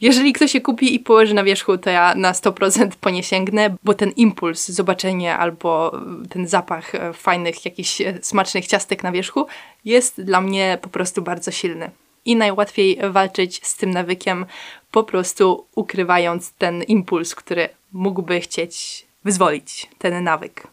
jeżeli 0.00 0.32
ktoś 0.32 0.54
je 0.54 0.60
kupi 0.60 0.94
i 0.94 1.00
położy 1.00 1.34
na 1.34 1.44
wierzchu, 1.44 1.78
to 1.78 1.90
ja 1.90 2.14
na 2.14 2.32
100% 2.32 2.90
po 3.00 3.10
nie 3.10 3.22
sięgnę, 3.22 3.76
bo 3.84 3.94
ten 3.94 4.10
impuls, 4.10 4.68
zobaczenie 4.68 5.36
albo 5.36 6.00
ten 6.30 6.48
zapach 6.48 6.94
e, 6.94 7.12
fajnych, 7.12 7.64
jakichś 7.64 8.00
e, 8.00 8.18
smacznych 8.22 8.66
ciastek 8.66 9.02
na 9.02 9.12
wierzchu 9.12 9.46
jest 9.84 10.22
dla 10.22 10.40
mnie 10.40 10.78
po 10.82 10.88
prostu 10.88 11.22
bardzo 11.22 11.50
silny. 11.50 11.90
I 12.24 12.36
najłatwiej 12.36 12.98
walczyć 13.10 13.66
z 13.66 13.76
tym 13.76 13.90
nawykiem, 13.90 14.46
po 14.90 15.04
prostu 15.04 15.66
ukrywając 15.74 16.52
ten 16.52 16.82
impuls, 16.82 17.34
który 17.34 17.68
mógłby 17.92 18.40
chcieć 18.40 19.06
wyzwolić 19.24 19.88
ten 19.98 20.24
nawyk. 20.24 20.66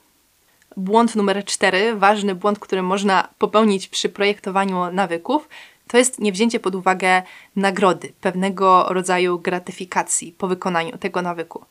Błąd 0.77 1.15
numer 1.15 1.45
cztery, 1.45 1.95
ważny 1.95 2.35
błąd, 2.35 2.59
który 2.59 2.81
można 2.81 3.27
popełnić 3.37 3.87
przy 3.87 4.09
projektowaniu 4.09 4.91
nawyków, 4.91 5.49
to 5.87 5.97
jest 5.97 6.19
niewzięcie 6.19 6.59
pod 6.59 6.75
uwagę 6.75 7.23
nagrody, 7.55 8.13
pewnego 8.21 8.85
rodzaju 8.89 9.39
gratyfikacji 9.39 10.31
po 10.31 10.47
wykonaniu 10.47 10.97
tego 10.97 11.21
nawyku. 11.21 11.65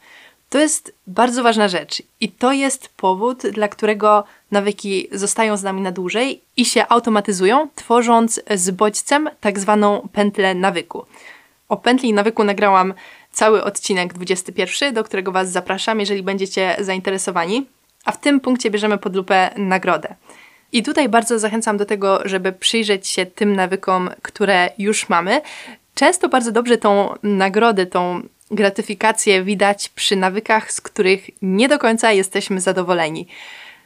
To 0.50 0.58
jest 0.58 0.94
bardzo 1.06 1.42
ważna 1.42 1.68
rzecz 1.68 2.02
i 2.20 2.28
to 2.28 2.52
jest 2.52 2.88
powód, 2.88 3.42
dla 3.42 3.68
którego 3.68 4.24
nawyki 4.50 5.08
zostają 5.12 5.56
z 5.56 5.62
nami 5.62 5.82
na 5.82 5.92
dłużej 5.92 6.40
i 6.56 6.64
się 6.64 6.84
automatyzują, 6.88 7.68
tworząc 7.74 8.40
z 8.54 8.70
bodźcem 8.70 9.30
tak 9.40 9.58
zwaną 9.58 10.08
pętlę 10.12 10.54
nawyku. 10.54 11.06
O 11.68 11.76
pętli 11.76 12.12
nawyku 12.12 12.44
nagrałam 12.44 12.94
cały 13.32 13.64
odcinek 13.64 14.14
21, 14.14 14.94
do 14.94 15.04
którego 15.04 15.32
Was 15.32 15.50
zapraszam, 15.50 16.00
jeżeli 16.00 16.22
będziecie 16.22 16.76
zainteresowani. 16.78 17.66
A 18.04 18.12
w 18.12 18.20
tym 18.20 18.40
punkcie 18.40 18.70
bierzemy 18.70 18.98
pod 18.98 19.16
lupę 19.16 19.50
nagrodę. 19.56 20.14
I 20.72 20.82
tutaj 20.82 21.08
bardzo 21.08 21.38
zachęcam 21.38 21.76
do 21.76 21.84
tego, 21.84 22.20
żeby 22.24 22.52
przyjrzeć 22.52 23.08
się 23.08 23.26
tym 23.26 23.56
nawykom, 23.56 24.10
które 24.22 24.70
już 24.78 25.08
mamy. 25.08 25.40
Często 25.94 26.28
bardzo 26.28 26.52
dobrze 26.52 26.78
tą 26.78 27.14
nagrodę, 27.22 27.86
tą 27.86 28.22
gratyfikację 28.50 29.44
widać 29.44 29.88
przy 29.88 30.16
nawykach, 30.16 30.72
z 30.72 30.80
których 30.80 31.30
nie 31.42 31.68
do 31.68 31.78
końca 31.78 32.12
jesteśmy 32.12 32.60
zadowoleni. 32.60 33.26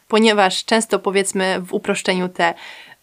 Ponieważ 0.09 0.65
często 0.65 0.99
powiedzmy 0.99 1.61
w 1.61 1.75
uproszczeniu 1.75 2.29
te 2.29 2.55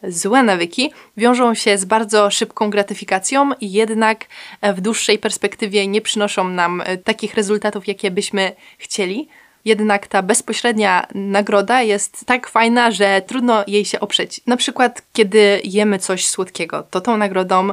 złe 0.04 0.44
nawyki 0.44 0.94
wiążą 1.18 1.54
się 1.54 1.78
z 1.78 1.86
bardzo 1.86 2.32
szybką 2.32 2.70
gratyfikacją, 2.70 3.50
jednak 3.62 4.26
w 4.76 4.82
dłuższej 4.82 5.20
perspektywie 5.20 5.88
nie 5.88 6.02
przynoszą 6.02 6.50
nam 6.50 6.84
takich 7.04 7.34
rezultatów, 7.34 7.88
jakie 7.88 8.12
byśmy 8.12 8.52
chcieli 8.78 9.28
jednak 9.68 10.08
ta 10.08 10.22
bezpośrednia 10.22 11.08
nagroda 11.16 11.82
jest 11.82 12.26
tak 12.26 12.50
fajna, 12.50 12.92
że 12.92 13.22
trudno 13.28 13.64
jej 13.68 13.86
się 13.86 14.00
oprzeć. 14.00 14.42
Na 14.46 14.58
przykład, 14.58 15.02
kiedy 15.14 15.62
jemy 15.64 16.00
coś 16.00 16.28
słodkiego, 16.28 16.84
to 16.92 17.02
tą 17.02 17.18
nagrodą 17.18 17.70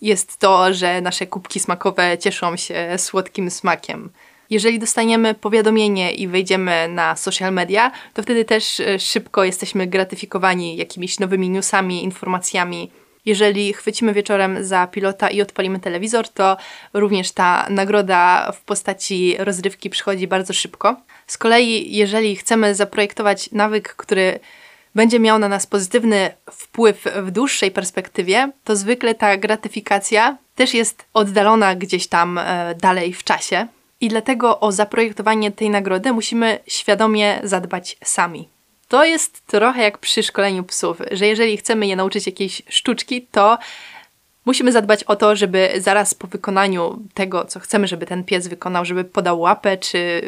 jest 0.00 0.38
to, 0.38 0.74
że 0.74 1.00
nasze 1.00 1.26
kubki 1.26 1.60
smakowe 1.60 2.18
cieszą 2.18 2.56
się 2.56 2.94
słodkim 2.98 3.50
smakiem. 3.50 4.10
Jeżeli 4.50 4.78
dostaniemy 4.78 5.34
powiadomienie 5.34 6.12
i 6.12 6.28
wejdziemy 6.28 6.88
na 6.88 7.16
social 7.16 7.52
media, 7.52 7.90
to 8.14 8.22
wtedy 8.22 8.44
też 8.44 8.80
e, 8.80 8.98
szybko 8.98 9.44
jesteśmy 9.44 9.86
gratyfikowani 9.86 10.76
jakimiś 10.76 11.18
nowymi 11.18 11.50
newsami, 11.50 12.04
informacjami. 12.04 12.90
Jeżeli 13.24 13.72
chwycimy 13.72 14.12
wieczorem 14.12 14.64
za 14.64 14.86
pilota 14.86 15.30
i 15.30 15.42
odpalimy 15.42 15.80
telewizor, 15.80 16.28
to 16.28 16.56
również 16.94 17.32
ta 17.32 17.66
nagroda 17.70 18.52
w 18.52 18.60
postaci 18.60 19.36
rozrywki 19.38 19.90
przychodzi 19.90 20.28
bardzo 20.28 20.52
szybko. 20.52 20.96
Z 21.28 21.38
kolei, 21.38 21.96
jeżeli 21.96 22.36
chcemy 22.36 22.74
zaprojektować 22.74 23.52
nawyk, 23.52 23.94
który 23.96 24.40
będzie 24.94 25.20
miał 25.20 25.38
na 25.38 25.48
nas 25.48 25.66
pozytywny 25.66 26.30
wpływ 26.50 27.04
w 27.22 27.30
dłuższej 27.30 27.70
perspektywie, 27.70 28.52
to 28.64 28.76
zwykle 28.76 29.14
ta 29.14 29.36
gratyfikacja 29.36 30.36
też 30.54 30.74
jest 30.74 31.04
oddalona 31.14 31.74
gdzieś 31.74 32.06
tam 32.06 32.38
e, 32.38 32.74
dalej 32.74 33.12
w 33.12 33.24
czasie. 33.24 33.66
I 34.00 34.08
dlatego 34.08 34.60
o 34.60 34.72
zaprojektowanie 34.72 35.50
tej 35.50 35.70
nagrody 35.70 36.12
musimy 36.12 36.58
świadomie 36.66 37.40
zadbać 37.42 37.96
sami. 38.04 38.48
To 38.88 39.04
jest 39.04 39.46
trochę 39.46 39.82
jak 39.82 39.98
przy 39.98 40.22
szkoleniu 40.22 40.64
psów, 40.64 40.98
że 41.10 41.26
jeżeli 41.26 41.56
chcemy 41.56 41.86
je 41.86 41.96
nauczyć 41.96 42.26
jakiejś 42.26 42.62
sztuczki, 42.68 43.22
to 43.22 43.58
musimy 44.44 44.72
zadbać 44.72 45.04
o 45.04 45.16
to, 45.16 45.36
żeby 45.36 45.70
zaraz 45.78 46.14
po 46.14 46.26
wykonaniu 46.26 47.02
tego, 47.14 47.44
co 47.44 47.60
chcemy, 47.60 47.86
żeby 47.86 48.06
ten 48.06 48.24
pies 48.24 48.48
wykonał, 48.48 48.84
żeby 48.84 49.04
podał 49.04 49.40
łapę 49.40 49.76
czy 49.76 50.22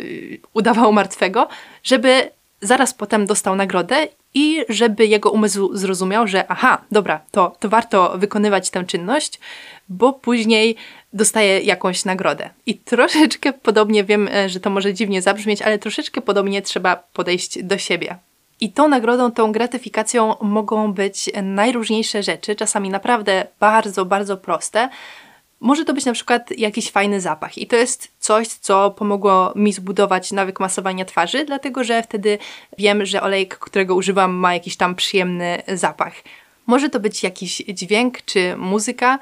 udawał 0.55 0.93
martwego, 0.93 1.49
żeby 1.83 2.31
zaraz 2.61 2.95
potem 2.95 3.27
dostał 3.27 3.57
nagrodę 3.57 4.09
i 4.35 4.65
żeby 4.69 5.07
jego 5.07 5.31
umysł 5.31 5.77
zrozumiał, 5.77 6.27
że 6.27 6.49
aha, 6.49 6.85
dobra, 6.91 7.21
to, 7.31 7.57
to 7.61 7.69
warto 7.69 8.19
wykonywać 8.19 8.71
tę 8.71 8.85
czynność, 8.85 9.41
bo 9.89 10.13
później 10.13 10.77
dostaje 11.13 11.61
jakąś 11.61 12.05
nagrodę. 12.05 12.51
I 12.67 12.79
troszeczkę 12.79 13.53
podobnie 13.53 14.05
wiem, 14.05 14.29
e, 14.29 14.49
że 14.49 14.61
to 14.61 14.71
może 14.71 14.95
dziwnie 14.95 15.23
zabrzmieć, 15.23 15.63
ale 15.63 15.79
troszeczkę 15.79 16.21
podobnie 16.21 16.63
trzeba 16.63 16.97
podejść 16.97 17.63
do 17.63 17.79
siebie. 17.79 18.17
I 18.61 18.73
tą 18.73 18.89
nagrodą, 18.89 19.33
tą 19.33 19.53
gratyfikacją 19.53 20.35
mogą 20.41 20.93
być 20.93 21.31
najróżniejsze 21.43 22.23
rzeczy, 22.23 22.57
czasami 22.57 22.91
naprawdę 22.91 23.47
bardzo, 23.61 24.05
bardzo 24.05 24.37
proste. 24.37 24.89
Może 25.61 25.85
to 25.85 25.95
być 25.95 26.05
na 26.05 26.13
przykład 26.13 26.59
jakiś 26.59 26.91
fajny 26.91 27.21
zapach, 27.21 27.59
i 27.59 27.67
to 27.67 27.77
jest 27.77 28.13
coś, 28.19 28.49
co 28.49 28.91
pomogło 28.91 29.53
mi 29.57 29.73
zbudować 29.73 30.33
nawyk 30.33 30.61
masowania 30.61 31.05
twarzy, 31.05 31.45
dlatego 31.45 31.85
że 31.85 32.03
wtedy 32.03 32.39
wiem, 32.79 33.07
że 33.07 33.23
olejek, 33.23 33.59
którego 33.59 33.95
używam, 33.95 34.33
ma 34.33 34.55
jakiś 34.55 34.77
tam 34.77 34.95
przyjemny 34.95 35.63
zapach. 35.69 36.13
Może 36.67 36.91
to 36.91 37.01
być 37.01 37.23
jakiś 37.23 37.63
dźwięk 37.69 38.23
czy 38.23 38.57
muzyka, 38.57 39.19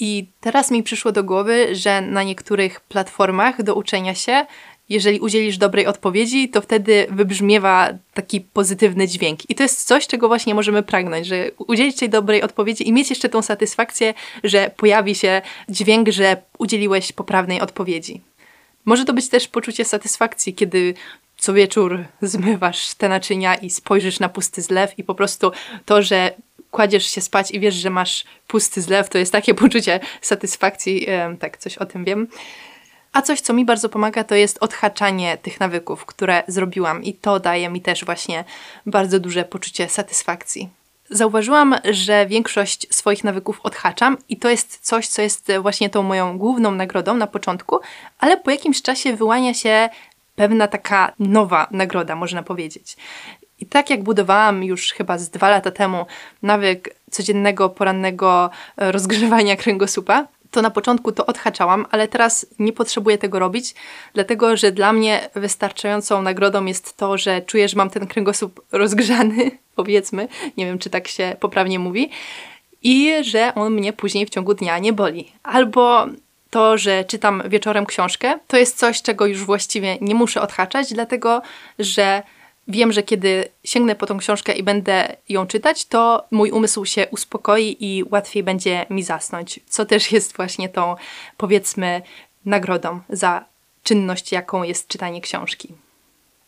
i 0.00 0.26
teraz 0.40 0.70
mi 0.70 0.82
przyszło 0.82 1.12
do 1.12 1.24
głowy, 1.24 1.74
że 1.74 2.00
na 2.00 2.22
niektórych 2.22 2.80
platformach 2.80 3.62
do 3.62 3.74
uczenia 3.74 4.14
się 4.14 4.46
jeżeli 4.88 5.20
udzielisz 5.20 5.58
dobrej 5.58 5.86
odpowiedzi, 5.86 6.48
to 6.48 6.60
wtedy 6.60 7.06
wybrzmiewa 7.10 7.88
taki 8.14 8.40
pozytywny 8.40 9.08
dźwięk. 9.08 9.50
I 9.50 9.54
to 9.54 9.62
jest 9.62 9.84
coś, 9.84 10.06
czego 10.06 10.28
właśnie 10.28 10.54
możemy 10.54 10.82
pragnąć, 10.82 11.26
że 11.26 11.50
udzielić 11.58 11.96
tej 11.96 12.08
dobrej 12.10 12.42
odpowiedzi 12.42 12.88
i 12.88 12.92
mieć 12.92 13.10
jeszcze 13.10 13.28
tą 13.28 13.42
satysfakcję, 13.42 14.14
że 14.44 14.70
pojawi 14.76 15.14
się 15.14 15.42
dźwięk, 15.68 16.08
że 16.08 16.36
udzieliłeś 16.58 17.12
poprawnej 17.12 17.60
odpowiedzi. 17.60 18.20
Może 18.84 19.04
to 19.04 19.12
być 19.12 19.28
też 19.28 19.48
poczucie 19.48 19.84
satysfakcji, 19.84 20.54
kiedy 20.54 20.94
co 21.38 21.54
wieczór 21.54 22.04
zmywasz 22.22 22.94
te 22.94 23.08
naczynia 23.08 23.54
i 23.54 23.70
spojrzysz 23.70 24.20
na 24.20 24.28
pusty 24.28 24.62
zlew 24.62 24.98
i 24.98 25.04
po 25.04 25.14
prostu 25.14 25.52
to, 25.84 26.02
że 26.02 26.34
kładziesz 26.70 27.06
się 27.06 27.20
spać 27.20 27.50
i 27.50 27.60
wiesz, 27.60 27.74
że 27.74 27.90
masz 27.90 28.24
pusty 28.46 28.82
zlew, 28.82 29.08
to 29.08 29.18
jest 29.18 29.32
takie 29.32 29.54
poczucie 29.64 30.00
satysfakcji, 30.20 31.06
tak, 31.40 31.58
coś 31.58 31.78
o 31.78 31.86
tym 31.86 32.04
wiem. 32.04 32.28
A 33.16 33.22
coś, 33.22 33.40
co 33.40 33.52
mi 33.52 33.64
bardzo 33.64 33.88
pomaga, 33.88 34.24
to 34.24 34.34
jest 34.34 34.58
odhaczanie 34.60 35.38
tych 35.38 35.60
nawyków, 35.60 36.06
które 36.06 36.42
zrobiłam, 36.46 37.04
i 37.04 37.14
to 37.14 37.40
daje 37.40 37.68
mi 37.68 37.80
też 37.80 38.04
właśnie 38.04 38.44
bardzo 38.86 39.20
duże 39.20 39.44
poczucie 39.44 39.88
satysfakcji. 39.88 40.68
Zauważyłam, 41.10 41.74
że 41.90 42.26
większość 42.26 42.94
swoich 42.94 43.24
nawyków 43.24 43.60
odhaczam, 43.62 44.16
i 44.28 44.36
to 44.36 44.50
jest 44.50 44.78
coś, 44.82 45.08
co 45.08 45.22
jest 45.22 45.52
właśnie 45.62 45.90
tą 45.90 46.02
moją 46.02 46.38
główną 46.38 46.70
nagrodą 46.70 47.16
na 47.16 47.26
początku, 47.26 47.80
ale 48.18 48.36
po 48.36 48.50
jakimś 48.50 48.82
czasie 48.82 49.16
wyłania 49.16 49.54
się 49.54 49.88
pewna 50.34 50.68
taka 50.68 51.12
nowa 51.18 51.66
nagroda, 51.70 52.16
można 52.16 52.42
powiedzieć. 52.42 52.96
I 53.60 53.66
tak 53.66 53.90
jak 53.90 54.02
budowałam 54.02 54.64
już 54.64 54.92
chyba 54.92 55.18
z 55.18 55.30
dwa 55.30 55.50
lata 55.50 55.70
temu 55.70 56.06
nawyk 56.42 56.94
codziennego, 57.10 57.68
porannego 57.68 58.50
rozgrzewania 58.76 59.56
kręgosłupa, 59.56 60.26
to 60.56 60.62
na 60.62 60.70
początku 60.70 61.12
to 61.12 61.26
odhaczałam, 61.26 61.86
ale 61.90 62.08
teraz 62.08 62.46
nie 62.58 62.72
potrzebuję 62.72 63.18
tego 63.18 63.38
robić, 63.38 63.74
dlatego 64.14 64.56
że 64.56 64.72
dla 64.72 64.92
mnie 64.92 65.30
wystarczającą 65.34 66.22
nagrodą 66.22 66.64
jest 66.64 66.96
to, 66.96 67.18
że 67.18 67.42
czuję, 67.42 67.68
że 67.68 67.76
mam 67.76 67.90
ten 67.90 68.06
kręgosłup 68.06 68.60
rozgrzany, 68.72 69.50
powiedzmy, 69.76 70.28
nie 70.56 70.66
wiem 70.66 70.78
czy 70.78 70.90
tak 70.90 71.08
się 71.08 71.36
poprawnie 71.40 71.78
mówi, 71.78 72.10
i 72.82 73.12
że 73.22 73.54
on 73.54 73.72
mnie 73.72 73.92
później 73.92 74.26
w 74.26 74.30
ciągu 74.30 74.54
dnia 74.54 74.78
nie 74.78 74.92
boli. 74.92 75.32
Albo 75.42 76.06
to, 76.50 76.78
że 76.78 77.04
czytam 77.04 77.42
wieczorem 77.46 77.86
książkę, 77.86 78.38
to 78.46 78.56
jest 78.56 78.78
coś, 78.78 79.02
czego 79.02 79.26
już 79.26 79.44
właściwie 79.44 79.98
nie 80.00 80.14
muszę 80.14 80.40
odhaczać, 80.40 80.92
dlatego 80.94 81.42
że 81.78 82.22
wiem, 82.68 82.92
że 82.92 83.02
kiedy 83.02 83.48
sięgnę 83.64 83.94
po 83.94 84.06
tą 84.06 84.18
książkę 84.18 84.52
i 84.52 84.62
będę 84.62 85.16
ją 85.28 85.46
czytać, 85.46 85.84
to 85.84 86.24
mój 86.30 86.50
umysł 86.50 86.84
się 86.84 87.06
uspokoi 87.10 87.76
i 87.80 88.04
łatwiej 88.10 88.42
będzie 88.42 88.86
mi 88.90 89.02
zasnąć, 89.02 89.60
co 89.68 89.86
też 89.86 90.12
jest 90.12 90.36
właśnie 90.36 90.68
tą, 90.68 90.96
powiedzmy, 91.36 92.02
nagrodą 92.44 93.00
za 93.08 93.44
czynność, 93.82 94.32
jaką 94.32 94.62
jest 94.62 94.88
czytanie 94.88 95.20
książki. 95.20 95.68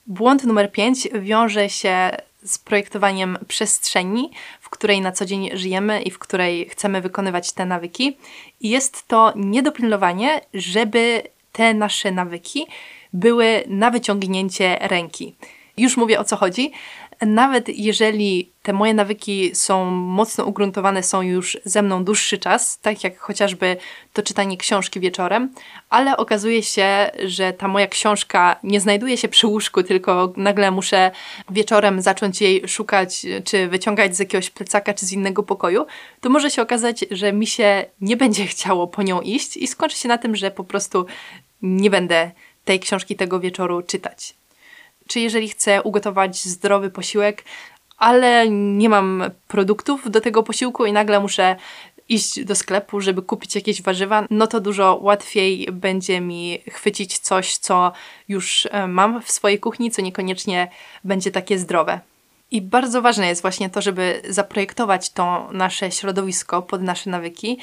Błąd 0.07 0.45
numer 0.45 0.73
5 0.73 1.09
wiąże 1.21 1.71
się 1.71 2.11
z 2.45 2.59
projektowaniem 2.59 3.39
przestrzeni, 3.49 4.31
w 4.61 4.71
której 4.71 5.01
na 5.01 5.13
co 5.13 5.27
dzień 5.27 5.51
żyjemy 5.55 6.03
i 6.03 6.11
w 6.11 6.19
której 6.19 6.69
chcemy 6.69 7.01
wykonywać 7.01 7.53
te 7.53 7.67
nawyki. 7.67 8.17
I 8.61 8.69
jest 8.69 9.09
to 9.09 9.33
niedopilnowanie, 9.37 10.41
żeby 10.55 11.23
te 11.53 11.75
nasze 11.75 12.13
nawyki 12.13 12.67
były 13.13 13.65
na 13.67 13.91
wyciągnięcie 13.91 14.79
ręki. 14.81 15.35
Już 15.79 15.97
mówię 15.97 16.21
o 16.21 16.25
co 16.25 16.37
chodzi. 16.37 16.73
Nawet 17.21 17.69
jeżeli 17.69 18.51
te 18.63 18.73
moje 18.73 18.95
nawyki 18.95 19.51
są 19.55 19.85
mocno 19.91 20.45
ugruntowane, 20.45 21.03
są 21.03 21.23
już 21.23 21.59
ze 21.65 21.83
mną 21.83 22.05
dłuższy 22.05 22.39
czas, 22.39 22.79
tak 22.79 23.05
jak 23.05 23.19
chociażby 23.19 23.77
to 24.13 24.23
czytanie 24.23 24.57
książki 24.57 25.01
wieczorem, 25.01 25.55
ale 25.91 26.17
okazuje 26.17 26.63
się, 26.63 27.11
że 27.25 27.53
ta 27.53 27.69
moja 27.69 27.87
książka 27.87 28.57
nie 28.63 28.81
znajduje 28.81 29.17
się 29.17 29.29
przy 29.29 29.47
łóżku, 29.47 29.83
tylko 29.83 30.33
nagle 30.37 30.71
muszę 30.71 31.11
wieczorem 31.51 32.03
zacząć 32.03 32.41
jej 32.41 32.69
szukać, 32.69 33.27
czy 33.45 33.69
wyciągać 33.69 34.17
z 34.17 34.19
jakiegoś 34.19 34.51
plecaka, 34.51 34.95
czy 34.95 35.07
z 35.07 35.13
innego 35.13 35.43
pokoju, 35.43 35.87
to 36.21 36.31
może 36.31 36.51
się 36.51 36.63
okazać, 36.63 37.05
że 37.11 37.33
mi 37.33 37.47
się 37.47 37.85
nie 38.01 38.17
będzie 38.17 38.47
chciało 38.47 38.87
po 38.87 39.03
nią 39.03 39.21
iść 39.21 39.57
i 39.57 39.67
skończy 39.67 39.97
się 39.97 40.09
na 40.09 40.19
tym, 40.19 40.37
że 40.37 40.51
po 40.51 40.65
prostu 40.65 41.07
nie 41.63 41.91
będę 41.91 42.31
tej 42.65 42.81
książki 42.81 43.17
tego 43.17 43.41
wieczoru 43.41 43.83
czytać 43.83 44.38
czy 45.09 45.21
jeżeli 45.21 45.49
chcę 45.49 45.83
ugotować 45.83 46.45
zdrowy 46.45 46.91
posiłek, 46.91 47.45
ale 47.99 48.49
nie 48.51 48.89
mam 48.89 49.25
produktów 49.49 50.11
do 50.11 50.21
tego 50.21 50.43
posiłku 50.43 50.87
i 50.87 50.93
nagle 50.93 51.21
muszę 51.21 51.57
iść 52.09 52.45
do 52.45 52.55
sklepu, 52.55 53.01
żeby 53.01 53.23
kupić 53.23 53.55
jakieś 53.55 53.83
warzywa, 53.83 54.27
no 54.31 54.47
to 54.47 54.61
dużo 54.61 54.99
łatwiej 55.03 55.69
będzie 55.73 56.21
mi 56.21 56.59
chwycić 56.71 57.19
coś, 57.19 57.57
co 57.57 57.93
już 58.29 58.69
e, 58.71 58.87
mam 58.87 59.23
w 59.23 59.31
swojej 59.31 59.61
kuchni, 59.61 59.91
co 59.91 60.03
niekoniecznie 60.03 60.71
będzie 61.05 61.31
takie 61.31 61.59
zdrowe. 61.59 62.01
I 62.51 62.63
bardzo 62.63 63.03
ważne 63.03 63.29
jest 63.29 63.43
właśnie 63.43 63.71
to, 63.71 63.83
żeby 63.83 64.23
zaprojektować 64.29 65.11
to 65.11 65.49
nasze 65.53 65.91
środowisko 65.91 66.63
pod 66.63 66.83
nasze 66.83 67.11
nawyki. 67.11 67.59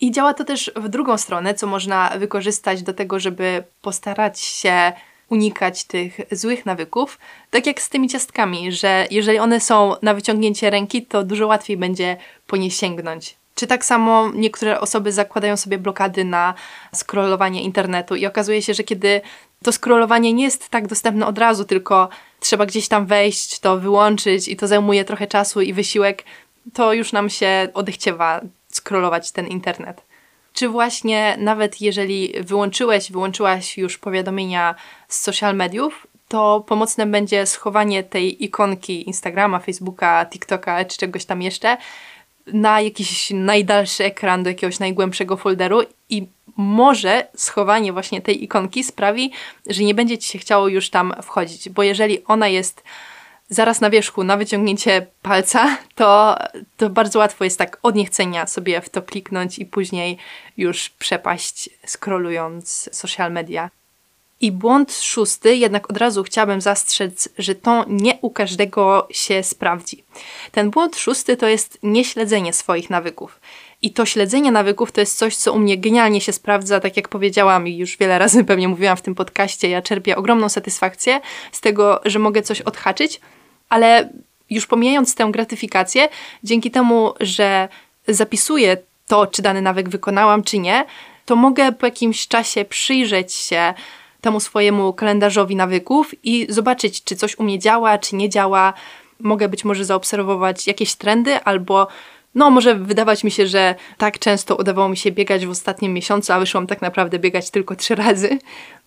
I 0.00 0.10
działa 0.10 0.34
to 0.34 0.44
też 0.44 0.72
w 0.76 0.88
drugą 0.88 1.18
stronę, 1.18 1.54
co 1.54 1.66
można 1.66 2.10
wykorzystać 2.18 2.82
do 2.82 2.94
tego, 2.94 3.20
żeby 3.20 3.64
postarać 3.82 4.40
się 4.40 4.92
unikać 5.30 5.84
tych 5.84 6.20
złych 6.32 6.66
nawyków, 6.66 7.18
tak 7.50 7.66
jak 7.66 7.82
z 7.82 7.88
tymi 7.88 8.08
ciastkami, 8.08 8.72
że 8.72 9.06
jeżeli 9.10 9.38
one 9.38 9.60
są 9.60 9.94
na 10.02 10.14
wyciągnięcie 10.14 10.70
ręki, 10.70 11.06
to 11.06 11.24
dużo 11.24 11.46
łatwiej 11.46 11.76
będzie 11.76 12.16
po 12.46 12.56
nie 12.56 12.70
sięgnąć. 12.70 13.36
Czy 13.54 13.66
tak 13.66 13.84
samo 13.84 14.30
niektóre 14.34 14.80
osoby 14.80 15.12
zakładają 15.12 15.56
sobie 15.56 15.78
blokady 15.78 16.24
na 16.24 16.54
scrollowanie 16.94 17.62
internetu 17.62 18.16
i 18.16 18.26
okazuje 18.26 18.62
się, 18.62 18.74
że 18.74 18.84
kiedy 18.84 19.20
to 19.62 19.72
scrollowanie 19.72 20.32
nie 20.32 20.44
jest 20.44 20.68
tak 20.68 20.86
dostępne 20.86 21.26
od 21.26 21.38
razu, 21.38 21.64
tylko 21.64 22.08
trzeba 22.40 22.66
gdzieś 22.66 22.88
tam 22.88 23.06
wejść, 23.06 23.58
to 23.58 23.78
wyłączyć 23.78 24.48
i 24.48 24.56
to 24.56 24.66
zajmuje 24.66 25.04
trochę 25.04 25.26
czasu 25.26 25.60
i 25.60 25.72
wysiłek, 25.72 26.24
to 26.72 26.92
już 26.92 27.12
nam 27.12 27.30
się 27.30 27.68
odechciewa 27.74 28.40
scrollować 28.72 29.32
ten 29.32 29.46
internet 29.46 30.02
czy 30.54 30.68
właśnie 30.68 31.36
nawet 31.38 31.80
jeżeli 31.80 32.32
wyłączyłeś, 32.40 33.12
wyłączyłaś 33.12 33.78
już 33.78 33.98
powiadomienia 33.98 34.74
z 35.08 35.20
social 35.20 35.56
mediów, 35.56 36.06
to 36.28 36.64
pomocne 36.66 37.06
będzie 37.06 37.46
schowanie 37.46 38.02
tej 38.02 38.44
ikonki 38.44 39.06
Instagrama, 39.06 39.58
Facebooka, 39.58 40.26
TikToka 40.26 40.84
czy 40.84 40.98
czegoś 40.98 41.24
tam 41.24 41.42
jeszcze 41.42 41.76
na 42.46 42.80
jakiś 42.80 43.30
najdalszy 43.30 44.04
ekran 44.04 44.42
do 44.42 44.50
jakiegoś 44.50 44.78
najgłębszego 44.78 45.36
folderu 45.36 45.82
i 46.08 46.26
może 46.56 47.26
schowanie 47.36 47.92
właśnie 47.92 48.20
tej 48.20 48.44
ikonki 48.44 48.84
sprawi, 48.84 49.32
że 49.66 49.84
nie 49.84 49.94
będzie 49.94 50.18
ci 50.18 50.28
się 50.28 50.38
chciało 50.38 50.68
już 50.68 50.90
tam 50.90 51.14
wchodzić, 51.22 51.68
bo 51.68 51.82
jeżeli 51.82 52.24
ona 52.24 52.48
jest 52.48 52.82
zaraz 53.54 53.80
na 53.80 53.90
wierzchu, 53.90 54.24
na 54.24 54.36
wyciągnięcie 54.36 55.06
palca, 55.22 55.76
to, 55.94 56.36
to 56.76 56.90
bardzo 56.90 57.18
łatwo 57.18 57.44
jest 57.44 57.58
tak 57.58 57.78
od 57.82 57.94
niechcenia 57.94 58.46
sobie 58.46 58.80
w 58.80 58.88
to 58.88 59.02
kliknąć 59.02 59.58
i 59.58 59.66
później 59.66 60.18
już 60.56 60.90
przepaść 60.90 61.70
scrollując 61.86 62.88
social 62.92 63.32
media. 63.32 63.70
I 64.40 64.52
błąd 64.52 64.94
szósty, 64.94 65.56
jednak 65.56 65.90
od 65.90 65.96
razu 65.96 66.22
chciałabym 66.22 66.60
zastrzec, 66.60 67.28
że 67.38 67.54
to 67.54 67.84
nie 67.88 68.18
u 68.20 68.30
każdego 68.30 69.08
się 69.10 69.42
sprawdzi. 69.42 70.04
Ten 70.52 70.70
błąd 70.70 70.96
szósty 70.96 71.36
to 71.36 71.48
jest 71.48 71.78
nieśledzenie 71.82 72.52
swoich 72.52 72.90
nawyków. 72.90 73.40
I 73.82 73.92
to 73.92 74.06
śledzenie 74.06 74.52
nawyków 74.52 74.92
to 74.92 75.00
jest 75.00 75.18
coś, 75.18 75.36
co 75.36 75.52
u 75.52 75.58
mnie 75.58 75.78
genialnie 75.78 76.20
się 76.20 76.32
sprawdza, 76.32 76.80
tak 76.80 76.96
jak 76.96 77.08
powiedziałam 77.08 77.68
i 77.68 77.76
już 77.76 77.96
wiele 77.96 78.18
razy 78.18 78.44
pewnie 78.50 78.68
mówiłam 78.68 78.96
w 78.96 79.02
tym 79.02 79.14
podcaście, 79.14 79.68
ja 79.68 79.82
czerpię 79.82 80.16
ogromną 80.16 80.48
satysfakcję 80.48 81.20
z 81.52 81.60
tego, 81.60 82.00
że 82.04 82.18
mogę 82.18 82.42
coś 82.42 82.60
odhaczyć, 82.60 83.20
ale 83.68 84.08
już 84.50 84.66
pomijając 84.66 85.14
tę 85.14 85.28
gratyfikację, 85.30 86.08
dzięki 86.44 86.70
temu, 86.70 87.12
że 87.20 87.68
zapisuję 88.08 88.76
to, 89.06 89.26
czy 89.26 89.42
dany 89.42 89.62
nawyk 89.62 89.88
wykonałam, 89.88 90.42
czy 90.42 90.58
nie, 90.58 90.84
to 91.24 91.36
mogę 91.36 91.72
po 91.72 91.86
jakimś 91.86 92.28
czasie 92.28 92.64
przyjrzeć 92.64 93.32
się 93.32 93.74
temu 94.20 94.40
swojemu 94.40 94.92
kalendarzowi 94.92 95.56
nawyków 95.56 96.14
i 96.24 96.46
zobaczyć, 96.48 97.04
czy 97.04 97.16
coś 97.16 97.38
u 97.38 97.42
mnie 97.42 97.58
działa, 97.58 97.98
czy 97.98 98.16
nie 98.16 98.28
działa. 98.28 98.72
Mogę 99.20 99.48
być 99.48 99.64
może 99.64 99.84
zaobserwować 99.84 100.66
jakieś 100.66 100.94
trendy, 100.94 101.40
albo 101.40 101.88
no, 102.34 102.50
może 102.50 102.74
wydawać 102.74 103.24
mi 103.24 103.30
się, 103.30 103.46
że 103.46 103.74
tak 103.98 104.18
często 104.18 104.56
udawało 104.56 104.88
mi 104.88 104.96
się 104.96 105.12
biegać 105.12 105.46
w 105.46 105.50
ostatnim 105.50 105.92
miesiącu, 105.92 106.32
a 106.32 106.38
wyszłam 106.38 106.66
tak 106.66 106.82
naprawdę 106.82 107.18
biegać 107.18 107.50
tylko 107.50 107.76
trzy 107.76 107.94
razy. 107.94 108.38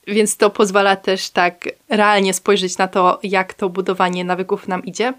Więc 0.08 0.38
to 0.38 0.50
pozwala 0.50 0.96
też 0.96 1.30
tak 1.30 1.70
realnie 1.90 2.34
spojrzeć 2.34 2.78
na 2.78 2.88
to, 2.88 3.20
jak 3.24 3.54
to 3.54 3.70
budowanie 3.70 4.24
nawyków 4.24 4.68
nam 4.68 4.86
idzie. 4.86 5.14